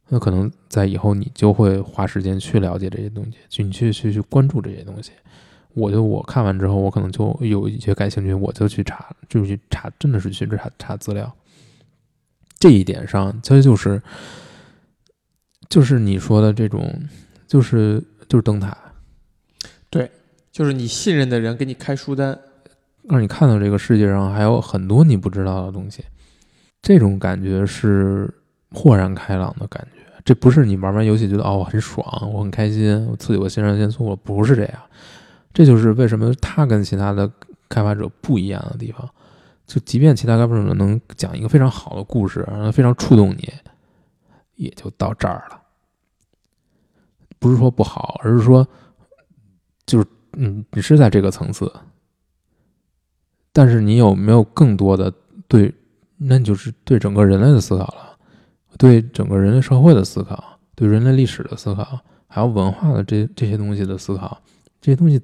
[0.09, 5.11] 那可能在以后你就会花时间去了解这些东西，去你去去去关注这些东西。
[5.73, 11.29] 我就我看完之后，我可能就有一些感兴趣，我就去查，就去查，真的是去查查资料。
[12.57, 14.01] 这一点上，其实就是
[15.67, 17.03] 就是你说的这种，
[17.45, 18.77] 就是就是灯塔，
[19.89, 20.09] 对
[20.49, 22.39] 就是你信任的人给你开书单，
[23.09, 26.05] 让你看到这个世界上还有很多你不知道的东西。
[26.81, 28.33] 这种感觉是
[28.75, 30.01] 豁然开朗的感觉。
[30.25, 34.81] 这不是你玩完游戏觉得哦我很爽，我很开心，我刺激我肾上腺素了，不是这样。
[35.53, 37.31] 这就是为什么它跟其他的
[37.69, 39.09] 开发者不一样的地方。
[39.65, 43.51] 就即便其他开发者能讲一个非常好的故事，然后非常触动你，
[44.55, 45.61] 也就到这儿了。
[47.39, 48.67] 不是说不好，而是说，
[49.85, 51.71] 就是嗯，你是在这个层次，
[53.53, 55.13] 但是你有没有更多的
[55.47, 55.73] 对，
[56.17, 58.14] 那你就是对整个人类的思考了，
[58.77, 64.41] 对整个人类社会的思考，对人类历史的思考，还有文化的这这些东西的思考，
[64.81, 65.21] 这些东西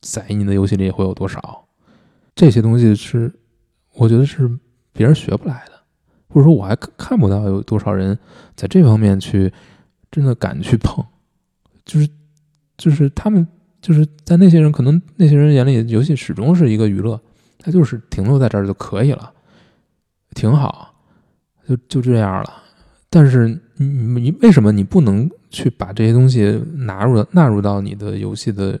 [0.00, 1.66] 在你的游戏里会有多少？
[2.34, 3.32] 这些东西是，
[3.94, 4.50] 我觉得是
[4.92, 5.72] 别人学不来的，
[6.28, 8.18] 或者说我还看不到有多少人
[8.54, 9.52] 在这方面去
[10.10, 11.04] 真的敢去碰，
[11.84, 12.08] 就是
[12.76, 13.46] 就是他们
[13.80, 17.20] 就是在那些人可能那些人眼里，游戏始终是一个娱乐。
[17.64, 19.32] 它就是停留在这儿就可以了，
[20.34, 20.91] 挺好，
[21.68, 22.62] 就就这样了。
[23.10, 28.78] 但是你你为什么你不能去把这些东西纳入纳入到你的游戏的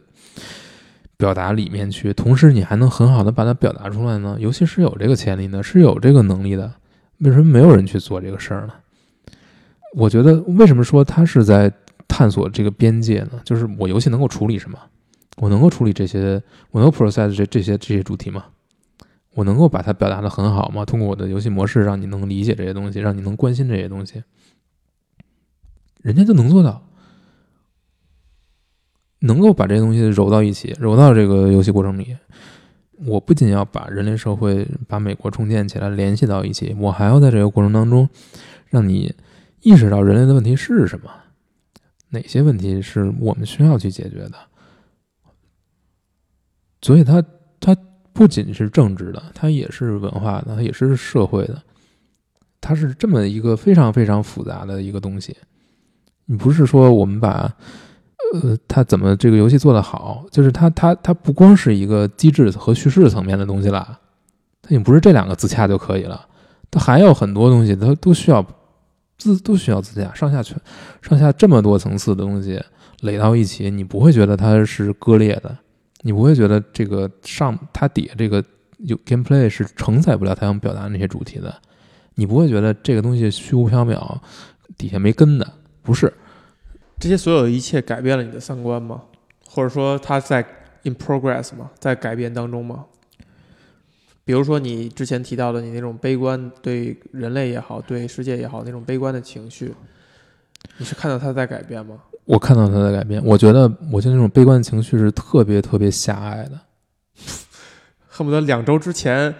[1.16, 2.12] 表达里面去？
[2.12, 4.36] 同时你还能很好的把它表达出来呢？
[4.40, 6.72] 游戏是有这个潜力的，是有这个能力的。
[7.18, 8.72] 为什么没有人去做这个事儿呢？
[9.94, 11.70] 我觉得为什么说他是在
[12.08, 13.40] 探索这个边界呢？
[13.44, 14.78] 就是我游戏能够处理什么？
[15.36, 18.44] 我能够处理这些，我能够 process 这这些这些主题吗？
[19.34, 20.84] 我能够把它表达的很好吗？
[20.84, 24.22] 通过我的游戏模式，让你能理解这些东西，让你能关心这些东西，
[26.02, 26.86] 人家就能做到，
[29.20, 32.14] 能够把这些东西揉到一起，揉到这个游戏过程里。
[33.06, 38.06] 我不仅要把人类社会、把美国重建起来联系到一起，我还要在这个过程当中，
[38.68, 39.14] 让你
[39.62, 41.10] 意识到人类的问题是什么，
[42.10, 44.34] 哪些问题是我们需要去解决的。
[46.82, 47.24] 所以，他
[47.58, 47.74] 他。
[48.12, 51.62] 不仅是政治的，它也是文化的，它也是社会的，
[52.60, 55.36] 它是这么一个非常非常复杂的一个东西。
[56.26, 57.52] 你不是说我们把，
[58.32, 63.98] 呃，它怎么这个游戏做得好，就是它它它不光是一个机制和叙事层面的东西了，
[64.62, 66.26] 它也不是这两个自洽就可以了，
[66.70, 68.46] 它还有很多东西，它都需要
[69.18, 70.56] 自都需要自洽，上下全
[71.00, 72.62] 上下这么多层次的东西
[73.00, 75.56] 垒到一起，你不会觉得它是割裂的。
[76.02, 78.44] 你不会觉得这个上它底下这个
[78.78, 81.54] 有 gameplay 是承载不了他想表达那些主题的，
[82.16, 84.18] 你不会觉得这个东西虚无缥缈，
[84.76, 86.12] 底下没根的，不是？
[86.98, 89.02] 这些所有一切改变了你的三观吗？
[89.48, 90.44] 或者说它在
[90.82, 91.70] in progress 吗？
[91.78, 92.86] 在改变当中吗？
[94.24, 99.74] 比如说你之前提到的你那种悲观，对人类也好，对世界也好那种悲观的情绪，
[100.78, 101.98] 你是看到它在改变吗？
[102.24, 106.52] 我看到他的改变，我觉得我现在这种悲观情绪是特别特别狭隘的，
[108.06, 109.34] 恨不得两周之前，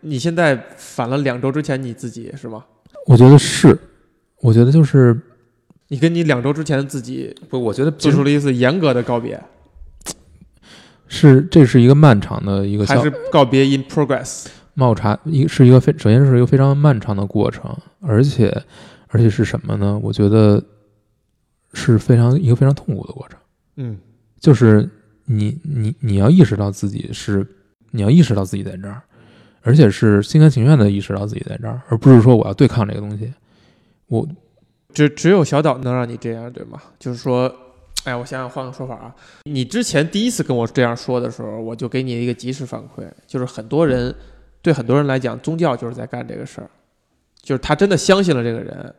[0.00, 2.64] 你现在反了两周之前你自己是吗？
[3.06, 3.78] 我觉得是，
[4.40, 5.16] 我觉得就是
[5.88, 9.40] 你跟你两周之前的自己，不，我觉得做出了一次严格的告别，
[11.06, 14.46] 是这是一个漫长的一个，还是告别 in progress？
[14.74, 18.52] 冒茶一是一个非首先是一个非常漫长的过程，而且
[19.06, 19.96] 而且是什么呢？
[20.02, 20.60] 我觉得。
[21.74, 23.38] 是非常一个非常痛苦的过程，
[23.76, 23.98] 嗯，
[24.38, 24.88] 就是
[25.24, 27.46] 你你你要意识到自己是，
[27.90, 29.02] 你要意识到自己在这儿，
[29.60, 33.32] 而且是心甘情愿的意识到自己在这儿，而不是说我要对抗这个东西。
[34.06, 34.26] 我
[34.92, 36.80] 只只有小岛能让你这样，对吗？
[36.98, 37.52] 就是说，
[38.04, 44.14] 哎，我想想换个说法啊，你之前第一次跟我这样说的时候，我就给你一个及时反馈，就是很多人
[44.62, 46.70] 对很多人来讲，宗教就是在干这个事儿，
[47.42, 48.94] 就是他真的相信了这个人。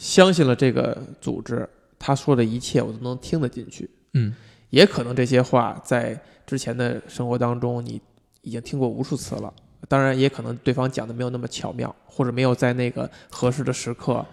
[0.00, 3.88] 相信了这个组织，他说的一切我都能听得进去。
[4.14, 4.34] 嗯，
[4.70, 8.00] 也可能这些话在之前的生活当中你
[8.40, 9.52] 已经听过无数次了。
[9.88, 14.24] 当然，也可能对方讲的没有那么巧妙，或者没有在那个合适的时刻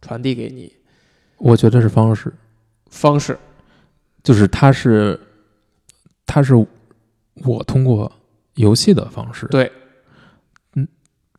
[0.00, 0.72] 传递给你。
[1.38, 2.34] 我觉得是方式，
[2.90, 3.38] 方式
[4.24, 5.18] 就是他是
[6.26, 6.54] 他是
[7.44, 8.10] 我通过
[8.54, 9.70] 游戏的方式对，
[10.74, 10.86] 嗯，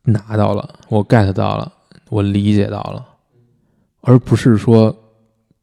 [0.04, 1.70] 拿到了，我 get 到了，
[2.08, 3.06] 我理解到了。
[4.04, 4.94] 而不是说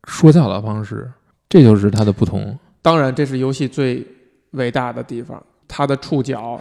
[0.05, 1.09] 说教的方式，
[1.47, 2.57] 这就是它的不同。
[2.81, 4.05] 当然，这是游戏最
[4.51, 6.59] 伟大的地方，它的触角，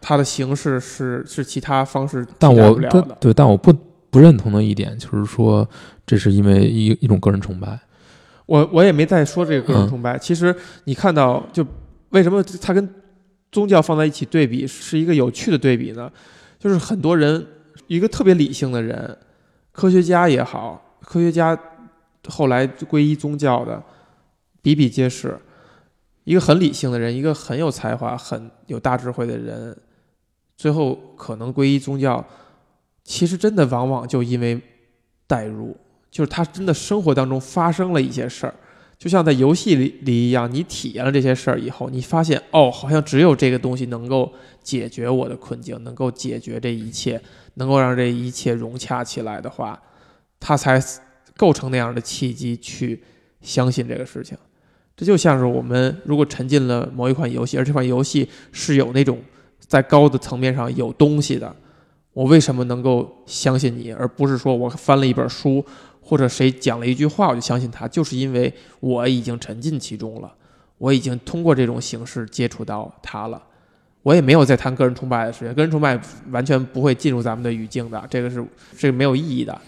[0.00, 2.74] 它的形式是是其他方式但我
[3.20, 3.72] 对，但我不
[4.10, 5.68] 不认同的一点就是说，
[6.04, 7.78] 这是因为一一种个人崇拜。
[8.46, 10.18] 我我也没在说这个个人崇拜。
[10.18, 10.52] 其实
[10.84, 11.64] 你看到，就
[12.08, 12.92] 为什么它跟
[13.52, 16.10] 宗教放在一起对比，是一个有趣的对比呢？
[16.58, 17.46] 就是很多人，
[17.86, 19.16] 一个特别理性的人，
[19.70, 20.82] 科学家也好。
[21.10, 21.58] 科学家
[22.28, 23.82] 后来皈依宗教的
[24.62, 25.36] 比比皆是，
[26.22, 29.76] 一个很理性的人，一个很有才华、很有大智慧的人，
[30.56, 32.24] 最后可能皈依宗教，
[33.02, 34.62] 其实真的往往就因为
[35.26, 35.76] 代入，
[36.12, 38.54] 就是他真的生活当中发生了一些事儿，
[38.96, 44.32] 就像在游戏里里一样，你体验了这些事儿以后，你发现哦，好像只有这个东西能够
[44.62, 47.20] 解决我的困境，能够解决这一切，
[47.54, 49.82] 能够让这一切融洽起来的话，
[50.40, 50.82] 他才
[51.36, 53.00] 构成那样的契机去
[53.42, 54.36] 相信这个事情。
[54.96, 59.18] 这就像是我们如果沉浸了某一款游戏，而这款游戏是有那种
[59.58, 61.54] 在高的层面上有东西的，
[62.12, 65.64] 我为什么能够相信你，而不是说我翻了一本书
[66.02, 67.86] 或者谁讲了一句话我就相信他？
[67.88, 70.30] 就是因为我已经沉浸其中了，
[70.76, 73.42] 我已经通过这种形式接触到他了。
[74.02, 75.98] 我也没有在谈个人崇拜的事情，个人崇拜
[76.30, 78.44] 完全不会进入咱们的语境的，这个是
[78.76, 79.60] 这个没有意义的，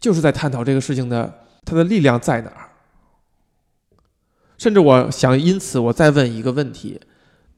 [0.00, 2.68] 就是在探讨这个事情的它的力量在哪儿。
[4.58, 7.00] 甚至我想，因此我再问一个问题：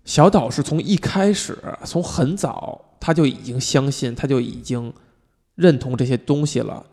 [0.05, 4.93] 小岛是从一开始，从很早他就已经相信，他就已经
[5.55, 6.85] 认同这些东西了，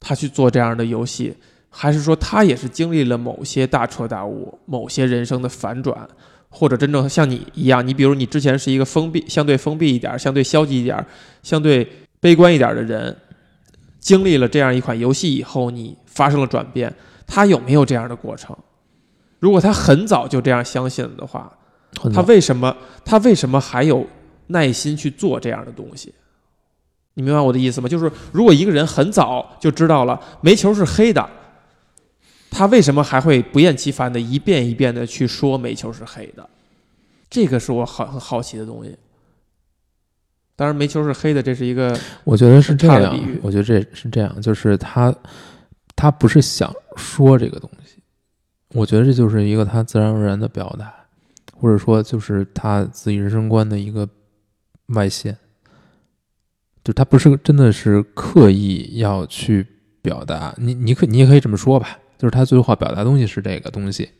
[0.00, 1.36] 他去做这样的游戏，
[1.70, 6.08] 还是说他也是经历了某些大彻大悟、某些人生的反转，
[6.48, 11.06] 或者真正像你一样，你比如你之前是一个封闭、相对封闭一点、相对消极一点、
[11.44, 11.88] 相对
[12.18, 13.16] 悲观一点的人，
[14.02, 16.92] 经历了这样一款游戏以后，你发生了转变，
[17.26, 18.54] 他有没有这样的过程？
[19.38, 21.50] 如果他很早就这样相信了的话，
[22.12, 24.04] 他为什么他为什么还有
[24.48, 26.12] 耐心去做这样的东西？
[27.14, 27.88] 你明白我的意思吗？
[27.88, 31.28] 就是如果一个人很早就知道了煤球是黑的，
[32.50, 36.48] 他为什么还会不厌其烦的一遍一遍的去说煤球是黑的？
[37.30, 38.96] 这个是我很很好奇的东西。
[40.54, 43.18] 当然，煤球是黑的，这是一个我觉得是这样。
[43.42, 45.12] 我觉得这是这样，就是他
[45.96, 48.00] 他不是想说这个东西。
[48.74, 50.92] 我觉得这就是一个他自然而然的表达，
[51.54, 54.08] 或者说就是他自己人生观的一个
[54.88, 55.36] 外显，
[56.84, 59.66] 就他不是真的是刻意要去
[60.00, 60.54] 表达。
[60.58, 64.10] 你你可你也可以这么说吧，就是他最后表达东西是这个东西。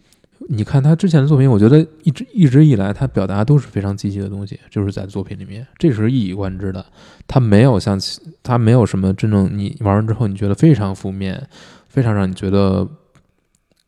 [0.48, 6.84] 你看他之前的作品，我觉得一直一直以来他表达都是非常积极的东西，就是在作品里面，这是一以贯之的。
[7.26, 8.00] 他没有像
[8.42, 11.48] 他没有什么真正你玩完之后你觉得非常负面，
[11.88, 12.88] 非常让你觉得。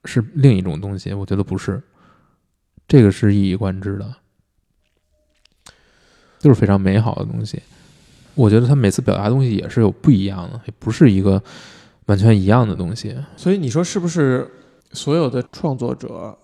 [0.06, 1.82] 是另一种东西，我觉得不是，
[2.86, 4.14] 这个是一以贯之的，
[6.42, 7.62] 都是非常美好的东西。
[8.34, 11.42] 我觉得他每次表达东西也是有不一样的，也不是一个
[12.04, 13.16] 完全一样的东西。
[13.34, 14.46] 所以你说是不是
[14.92, 16.36] 所有的创作者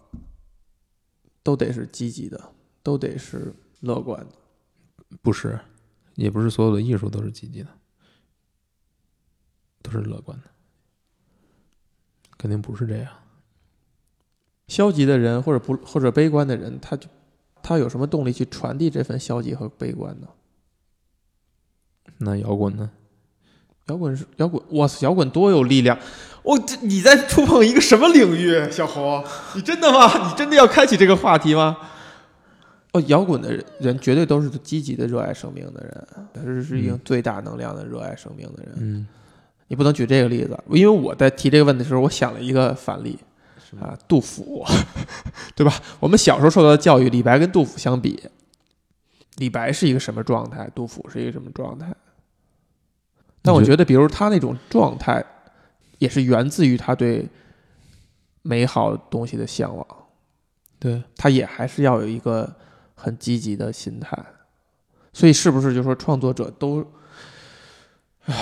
[1.42, 5.16] 都得是积极的，都得是乐观的？
[5.22, 5.58] 不是，
[6.14, 7.68] 也不是所有的艺术都是积极的，
[9.82, 10.44] 都是乐观的，
[12.36, 13.12] 肯定不是这样。
[14.68, 17.08] 消极的人或者不或者悲观的人，他就
[17.62, 20.28] 他有什么动力去传递这份消极和悲观呢？
[22.18, 22.90] 那摇滚呢？
[23.86, 25.98] 摇滚是摇滚，哇塞，摇滚多有力量！
[26.42, 29.22] 我这你在触碰一个什么领域，小红？
[29.54, 30.28] 你真的吗？
[30.28, 31.76] 你真的要开启这个话题吗？
[32.92, 38.74] 哦，摇滚的人绝对都是积极的、热爱生命的人，是是一个最大能量的热爱生命的人。
[38.78, 39.06] 嗯，
[39.68, 43.18] 你不能举这个例子，因为我在提这个问题的时候，我想了一个反例。
[43.80, 44.66] 啊，杜甫，
[45.54, 45.72] 对吧？
[46.00, 48.20] 我们小时候受到的教育，李白跟杜甫相比，
[49.36, 50.68] 李白是一个什么状态？
[50.74, 51.86] 杜甫是一个什么状态？
[53.42, 55.24] 但我觉得，比如他那种状态，
[56.00, 57.28] 也是源自于他对
[58.42, 59.86] 美好东西的向往。
[60.80, 62.56] 对他也还是要有一个
[62.94, 64.18] 很积极的心态。
[65.12, 66.86] 所以，是不是就说创作者都，
[68.24, 68.34] 唉，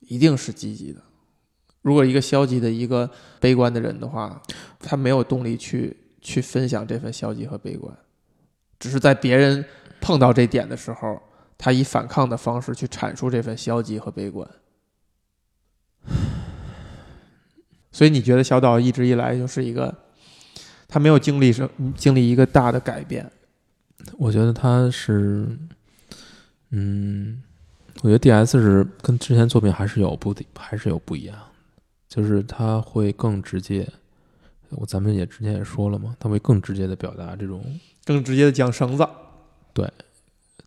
[0.00, 1.00] 一定是积极的？
[1.82, 3.10] 如果一个消极的、一个
[3.40, 4.40] 悲观的人的话，
[4.78, 7.92] 他没有动力去去分享这份消极和悲观，
[8.78, 9.64] 只是在别人
[10.00, 11.20] 碰到这点的时候，
[11.58, 14.48] 他以反抗的方式去阐述这份消极和悲观。
[17.94, 19.94] 所以你觉得小岛一直以来就是一个，
[20.88, 23.30] 他没有经历什经历一个大的改变？
[24.18, 25.46] 我觉得他是，
[26.70, 27.40] 嗯，
[28.02, 31.38] 我觉得 D.S 是跟之前作品还是有不还是有不一样。
[32.08, 33.88] 就是他会更直接，
[34.70, 37.64] 我咱们也之前也说了嘛，他会更直接的表达这种，
[38.04, 39.08] 更直接的讲绳子，
[39.72, 39.88] 对，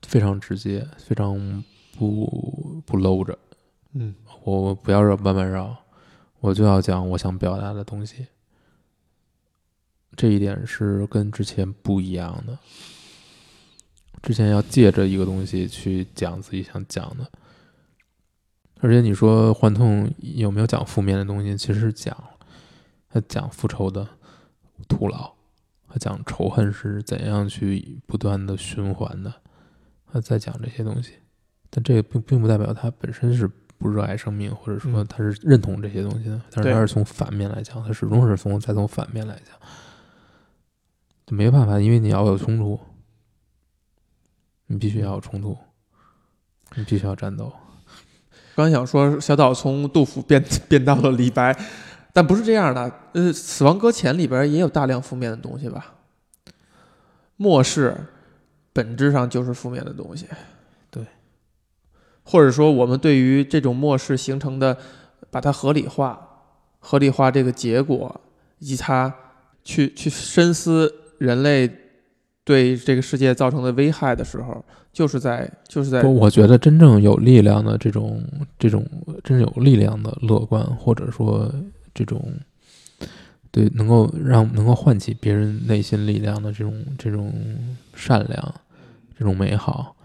[0.05, 1.63] 非常直接，非常
[1.97, 3.37] 不不搂着，
[3.93, 5.77] 嗯，我不要绕弯弯绕，
[6.47, 8.25] 我就要讲我想表达的东西，
[10.15, 12.57] 这一点是跟之前不一样的，
[14.23, 17.29] 之前要借着一个东西去讲自己想讲的。
[18.79, 21.57] 而且你说幻痛有没有讲负面的东西？
[21.57, 22.15] 其实讲，
[23.09, 24.07] 他讲复仇的
[24.87, 25.33] 徒劳，
[25.89, 29.33] 他讲仇恨是怎样去不断的循环的，
[30.05, 31.15] 他在讲这些东西。
[31.69, 36.41] 但这个并并不代表他本身是不热爱生命，或者说嗯他是认同这些东西的。
[36.51, 39.55] 但是他是从反面来讲，他始终是从再从反面来讲，
[41.25, 42.79] 就没办法，因为你要有冲突，
[44.67, 45.57] 你必须要有冲突，
[46.75, 47.53] 你必须要战斗。
[48.55, 51.55] 刚想说小岛从杜甫变变到了李白，
[52.11, 52.91] 但不是这样的。
[53.13, 55.93] 呃，《死亡搁浅》里边也有大量负面的东西吧？
[57.35, 57.95] 末世
[58.73, 60.25] 本质上就是负面的东西。
[62.29, 64.77] 或者说我们对于这种漠视形成的，
[65.31, 66.19] 把它合理化，
[66.79, 68.19] 合理化这个结果，
[68.59, 69.15] 以及它
[69.63, 71.71] 去去深思人类
[72.43, 78.23] 对这个世界造成的危害的时候，就是在就是在，我觉得真正有力量的这种
[78.59, 78.85] 这种
[79.23, 81.51] 真正有力量的乐观，或者说
[81.93, 82.21] 这种
[83.51, 87.33] 对能够让能够唤起别人内心力量的这种这种
[87.95, 88.55] 善良，
[89.17, 89.95] 这种美好，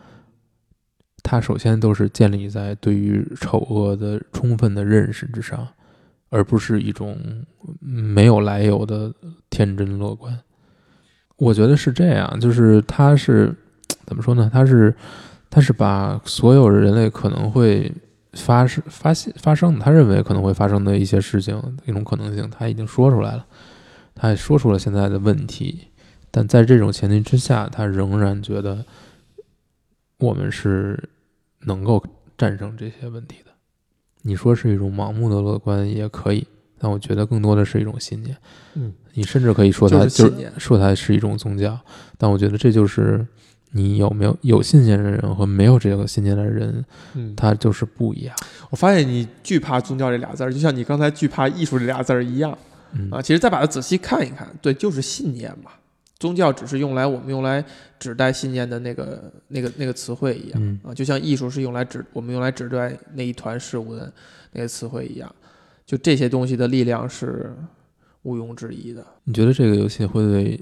[1.23, 5.67] 它首先都是建立在对于丑恶的充分的认识之上，
[6.31, 7.17] 而不是一种
[7.81, 9.13] 没有来由的
[9.49, 10.39] 天真乐观。
[11.37, 13.55] 我觉得是这样，就是它是
[14.07, 14.51] 怎么说呢？
[14.53, 14.95] 它是
[15.51, 17.93] 它是把所有人类可能会
[18.33, 23.45] 发生发现发生的，他认为可能会发生的一些事情一种可能性，他已经说出来了，
[24.15, 25.89] 他也说出了现在的问题，
[26.31, 28.85] 但在这种前提之下，他仍然觉得
[30.23, 30.97] 我们是
[31.67, 32.03] 能够
[32.39, 33.51] 战胜这些问题的。
[34.23, 36.47] 你说是一种盲目的乐观也可以，
[36.79, 38.37] 但我觉得更多的是一种信念。
[38.75, 41.77] 嗯，你甚至可以说它就是说它是一种宗教，
[42.17, 43.27] 但我觉得这就是
[43.73, 48.37] 你有没有有信念的人和没有这个信念的人，嗯，他就是不一样。
[48.71, 52.57] 我发现你惧怕宗教这俩字儿，就像你刚才惧怕艺术这俩字儿一样
[52.93, 53.21] 嗯啊。
[53.21, 55.73] 其实再把它仔细看一看，对，就是信念嘛。
[56.23, 57.65] 宗教只是用来我们用来
[57.99, 64.13] 指代信念的那个那个那个词汇一样嗯啊，就像艺术是用来指我们用来指代那一团事物的
[64.53, 65.35] 那个词汇一样。
[65.85, 67.53] 就这些东西的力量是
[68.23, 69.05] 毋庸置疑的。
[69.25, 70.61] 你觉得这个游戏会对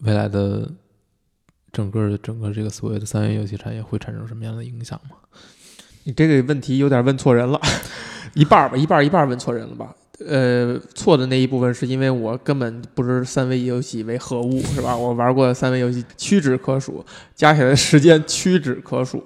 [0.00, 0.70] 未来的
[1.72, 5.16] 整个整个这个所谓的三 A 游戏产业会产生什么样的影响吗？
[6.04, 7.58] 你这个问题有点问错人了，
[8.34, 9.96] 一半儿吧，一半儿一半儿问错人了吧？
[10.26, 14.96] 呃，错的那一部分是因为我根本不知三维游戏为何物，是吧？
[14.96, 17.04] 我玩过三维游戏屈指可数，
[17.34, 19.22] 加起来的时间屈指可数。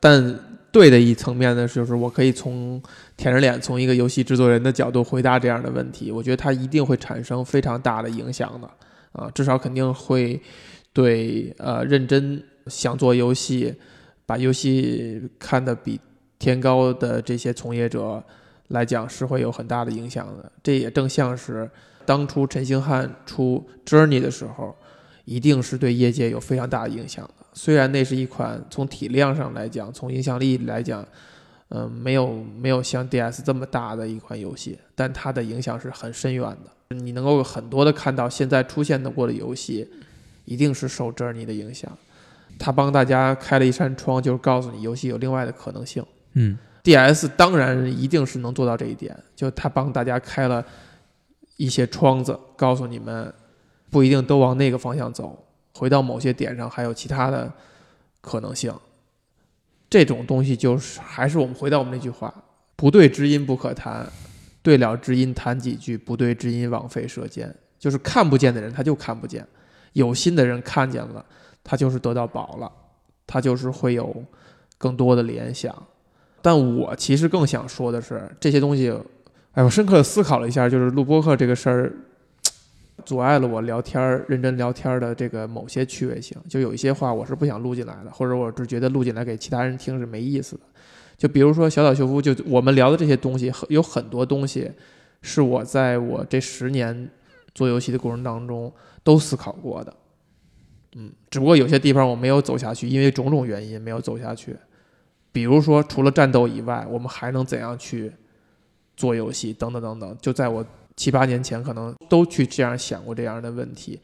[0.00, 0.38] 但
[0.70, 2.80] 对的一层面呢，就是我可以从
[3.16, 6.12] 舔着脸从一个游戏制作人的角度回答这样的问题。
[6.12, 8.70] 我觉得它一定会产生非常大的影响的，
[9.12, 10.40] 啊，至少肯定会
[10.92, 13.74] 对呃认真想做游戏、
[14.26, 15.98] 把游戏看得比
[16.38, 18.22] 天高的这些从业者
[18.68, 20.50] 来讲是会有很大的影响的。
[20.62, 21.68] 这也正像是
[22.06, 24.74] 当初陈星汉出 Journey 的时候，
[25.24, 27.46] 一定是对业界有非常大的影响的。
[27.52, 31.06] 虽然那是一款从体量上来讲，从影响力来讲，
[31.70, 36.96] 嗯、没有没有像 DS 这么大的一款游戏，但它的影响是很深远的。
[36.96, 39.86] 你能够很多的看到现在出现的过的游戏，
[40.44, 41.90] 一定是受 Journey 的影响。
[42.58, 46.04] 它帮大家开了一扇窗，就是告诉你游戏有另外的可能性。
[46.34, 46.56] 嗯
[46.88, 50.64] DS 当然一定是能做到这一点，就它帮大家开了
[51.58, 53.30] 一些窗子，告诉你们
[53.90, 57.52] 不一定都往那个方向走，回到某些点上还有其他的
[58.22, 58.72] 可能性。
[59.90, 62.32] 这种东西就是还是我们回到我们那句话：
[62.74, 64.10] 不对知音不可谈，
[64.62, 67.54] 对了知音谈几句，不对知音枉费舌尖。
[67.78, 69.46] 就是看不见的人他就看不见，
[69.92, 71.22] 有心的人看见了，
[71.62, 72.72] 他就是得到宝了，
[73.26, 74.24] 他就是会有
[74.78, 75.86] 更多的联想。
[76.48, 78.90] 但我其实更想说的是，这些东西，
[79.52, 81.92] 哎，我深刻的思考了一下，就是录播课这个事儿，
[83.04, 86.34] 阻碍了我聊天儿、认真聊天儿的这个某些趣味性。
[86.48, 90.62] 就有一些话我是不想录进来的，或者我是觉得录进来给其他人听是没意思的。
[91.18, 94.70] 就比如说小岛秀夫，就我们聊的这些东西，有很多东西
[95.20, 97.10] 是我在我这十年
[97.54, 98.72] 做游戏的过程当中
[99.04, 99.94] 都思考过的。
[100.96, 104.56] 嗯，只不过有些地方我没有走下去，因为种种原因没有走下去。
[105.30, 108.12] 比如说，除了战斗以外，我们还能怎样去
[108.96, 109.52] 做游戏？
[109.52, 110.16] 等等等等。
[110.20, 110.64] 就在我
[110.96, 114.00] 七八年前，可能都去这样想过这样的问题。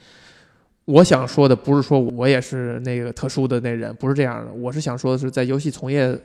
[0.84, 4.52] 我想说的不是说我也是那个特殊的那人，不是这样的。
[4.52, 6.16] 我是想说的是，在游戏从业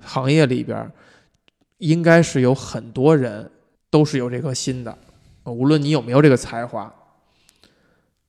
[0.00, 0.90] 行业里边，
[1.78, 3.50] 应该是有很多人
[3.90, 4.96] 都是有这颗心的，
[5.44, 6.92] 无论你有没有这个才华，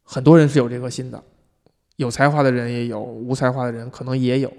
[0.03, 1.23] 很多人是有这颗心的。
[1.95, 4.51] 有才华的人也有，无才华的人可能也有。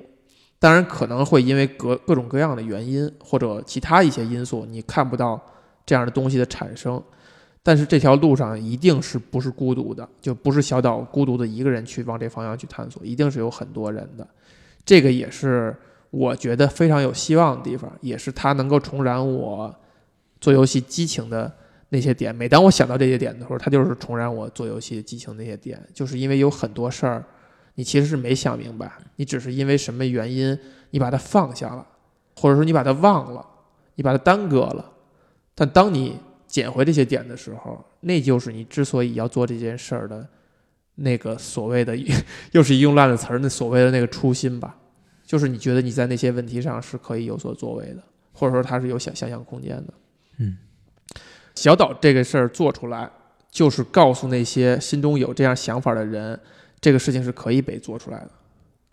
[0.58, 5.40] 当然可能会因为各各种各样的原因或者其他一些因素，你看不到
[5.84, 7.02] 这样的东西的产生。
[7.62, 14.24] 但是这条路上一定是不是孤独的，就不是小岛孤独的一个人去往这方向去探索，一定是有很多人的。
[14.84, 15.76] 这个也是
[16.10, 19.74] 我觉得非常有希望的地方，也是它能够重燃我
[20.40, 21.52] 做游戏激情的
[21.88, 22.32] 那些点。
[22.32, 27.24] 每当我想到这些点的时候，它就是重燃我做游戏激情那些点，就是因为有很多事儿
[27.76, 30.58] 你其实是没想明白，你只是因为什么原因
[30.90, 31.86] 你把它放下了，
[32.34, 33.46] 或者说你把它忘了，
[33.94, 34.92] 你把它耽搁了。
[35.54, 40.26] 但当你捡回这些点的时候，那就是你之所以要做这件事儿的
[40.96, 41.96] 那个所谓的，
[42.52, 44.76] 又是一用烂的词儿，那所谓的那个初心吧，
[45.24, 48.02] 就是你觉得你在那些问题上是可以有所作为的，
[48.32, 49.94] 或者说它是有想想象空间的。
[50.38, 50.56] 嗯，
[51.54, 53.10] 小岛这个事儿做出来，
[53.50, 56.38] 就是告诉那些心中有这样想法的人，
[56.86, 58.30] 这个事情是可以被做出来的。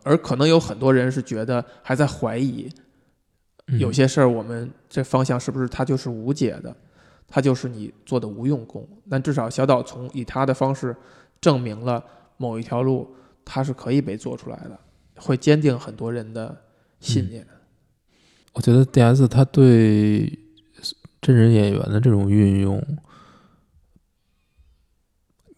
[0.02, 2.68] 而可能有很多人是觉得还在怀疑，
[3.68, 6.76] 嗯有些事儿我们这方向是不是它就是无解的，
[7.28, 8.84] 它就是你做的无用功。
[9.08, 10.96] 但至少小岛从以他的方式
[11.39, 12.04] 证明了
[12.38, 13.16] 某一条路
[13.46, 14.80] 它是可以被做出来的，
[15.18, 16.64] 会坚定很多人的
[17.00, 17.46] 信念。
[18.54, 20.39] 我觉得 D.S 它对
[21.22, 22.84] 真人演员的这种运用，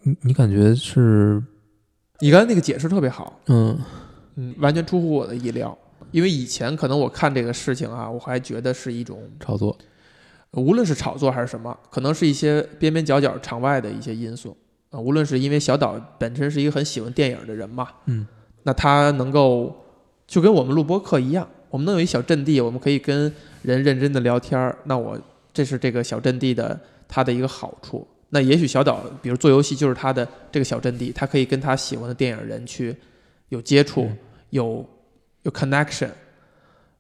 [0.02, 1.42] 你你感觉是
[2.20, 3.78] 你刚才那个解释特别好，嗯
[4.36, 5.78] 嗯，完全出乎我的意料。
[6.12, 9.78] 因为以前可能我看这个事情啊，我还觉得是一种炒作？
[10.52, 14.56] 无论是炒作还是什么，可能是一些边边角角场外的一些因素
[14.92, 18.26] 啊、无论是因为小岛本身是一个很喜欢电影的人嘛，嗯，
[18.64, 19.76] 那他能够
[20.26, 23.30] 就跟我们录播课一样，我们能有一小阵地，我们可以跟
[23.64, 24.78] 人认真的聊天儿。
[24.86, 25.20] 那我
[25.54, 28.08] 这是这个小阵地的它的一个好处。
[28.36, 32.94] 那也许小岛，比如做游戏就是他的这个小阵地，他可以跟他喜欢的电影人去
[33.48, 34.18] 有接触，嗯
[34.50, 34.86] 有
[35.44, 36.10] 有 connection。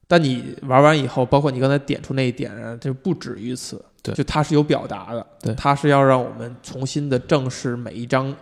[0.07, 3.83] 但你玩完以后，包括你刚才点出那一点啊，就不止于此。
[4.01, 8.33] 对就它是有表达的，对它是要让我们重新的正视每一张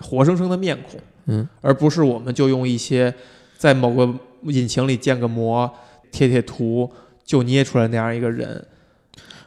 [0.00, 3.14] 活生生的面孔，嗯，而不是我们就用一些
[3.56, 4.12] 在某个
[4.50, 5.70] 引擎里建个模、
[6.10, 6.90] 贴贴图
[7.24, 8.66] 就捏出来那样一个人。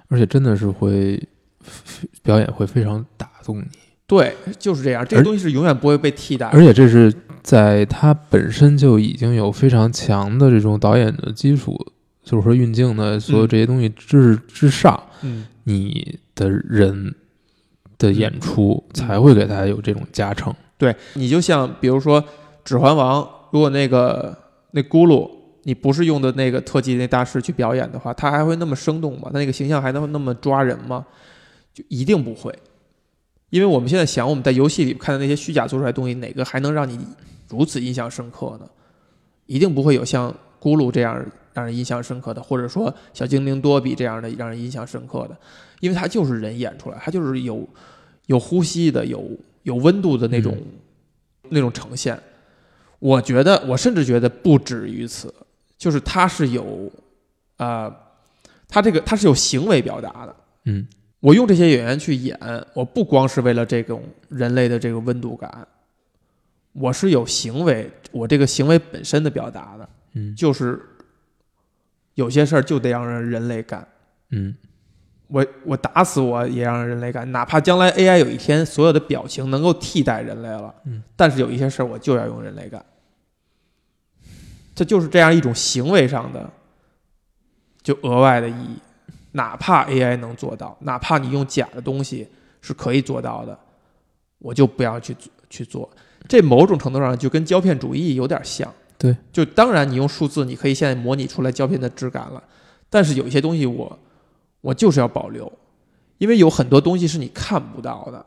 [0.07, 1.21] 而且真的是会
[2.23, 3.65] 表演会非常打动你，
[4.07, 6.57] 对，就是这样，这个东西是永远不会被替代的。
[6.57, 11.77] 而且这是在他本身就已经有非常强的这种导演的基础，
[12.23, 17.15] 就是说运镜的所有这些东西之之上，嗯，你的人
[17.97, 20.53] 的演出才会给他有这种加成。
[20.77, 22.21] 对你就像比如说
[22.63, 24.37] 《指环王》，如果那个
[24.71, 25.29] 那咕噜
[25.63, 29.29] 你不是用的那个特技那大师去表演的话，他还会那么生动吗？
[29.31, 31.05] 他那个形象还能那么抓人吗？
[31.73, 32.53] 就一定不会，
[33.49, 36.99] 因为我们现在想我们在游戏里看的那些虚假做出来的东西，哪个还能让你
[37.49, 38.69] 如此印象深刻呢？
[39.45, 45.37] 一定不会有像咕噜这样让人印象深刻的，或者说小精灵多比这样的让人印象深刻的，
[45.79, 47.67] 因为它就是人演出来，它就是有
[48.27, 49.29] 有呼吸的、有
[49.63, 50.57] 有温度的那种、
[51.49, 52.17] 那种呈现。
[52.99, 55.33] 我觉得，我甚至觉得不止于此，
[55.77, 56.91] 就是它是有，
[57.57, 57.93] 呃，
[58.67, 60.35] 它这个它是有行为表达的。
[60.65, 60.87] 嗯
[61.21, 62.37] 我用这些演员去演，
[62.73, 65.67] 我不光是为了这种人类的这个温度感，
[66.73, 70.35] 我是有行为，我这个行为本身的表达的，嗯。
[70.35, 70.81] 就是
[72.15, 73.87] 有些事儿就得让人人类干。
[74.31, 74.53] 嗯。
[75.27, 82.83] 我我打死我也让人类干，哪怕将来 AI 有一天所有的表情能够替代人类了，嗯，但是有一些事儿我就要用人类干，
[84.75, 86.51] 这就是这样一种行为上的
[87.81, 88.77] 就额外的意义，
[89.33, 92.27] 哪怕 AI 能做到，哪怕你用假的东西
[92.61, 93.57] 是可以做到的，
[94.39, 95.89] 我就不要去做去做。
[96.27, 102.43] 这某种程度上就跟胶片主义有点像，对，就当然你用数字，你可以现在模拟出来胶片的质感了，
[102.89, 103.99] 但是有一些东西我
[104.61, 105.51] 我就是要保留，
[106.17, 108.25] 因为有很多东西是你看不到的。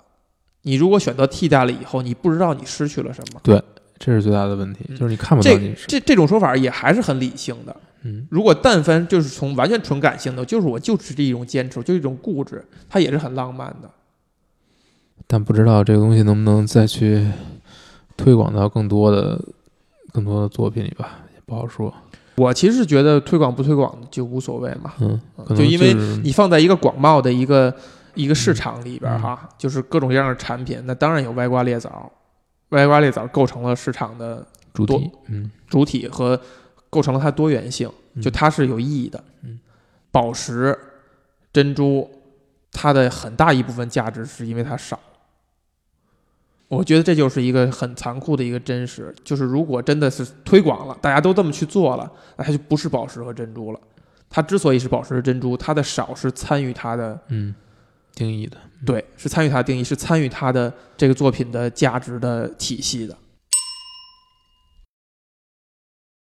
[0.62, 3.40] 你如果选择替代了以后，你不知道你失去了什么。
[3.42, 3.62] 对
[3.98, 7.76] 这是最大的问题，就是你看不到这你是这这种说法也还是很理性的。
[8.04, 13.90] 嗯如果但凡就是从完全纯感性的，就是我就是这一种坚持，就是一种固执，它也是很浪漫的。
[15.26, 17.26] 但不知道这个东西能不能再去
[18.16, 19.40] 推广到更多的
[20.12, 21.92] 更多的作品里吧，也不好说。
[22.36, 25.18] 我其实是觉得推广不推广就无所谓嘛，嗯，
[25.56, 27.72] 就因为你放在一个广袤的一个
[28.14, 32.10] 一个市场里边儿哈，就是各种各样的产品，那当然有歪瓜裂枣，
[32.70, 36.38] 歪瓜裂枣构成了市场的主体，嗯主体和
[36.94, 39.24] 构成了它多元性，嗯就它是有意义的。
[39.42, 39.58] 嗯，
[40.12, 40.78] 宝石、
[41.52, 42.08] 珍珠，
[42.70, 45.00] 它的很大一部分价值是因为它少。
[46.68, 53.80] 我觉得这就是一个很残酷的一个真实，就是如果真的是推广了，大家都这么去做了，那它就不是宝石和珍珠了。
[54.30, 57.52] 它之所以是宝石和珍珠，它的少是参与它的嗯
[58.14, 63.16] 定义的，对，是参与它的定义，是参与它的这个作品的价值的体系的。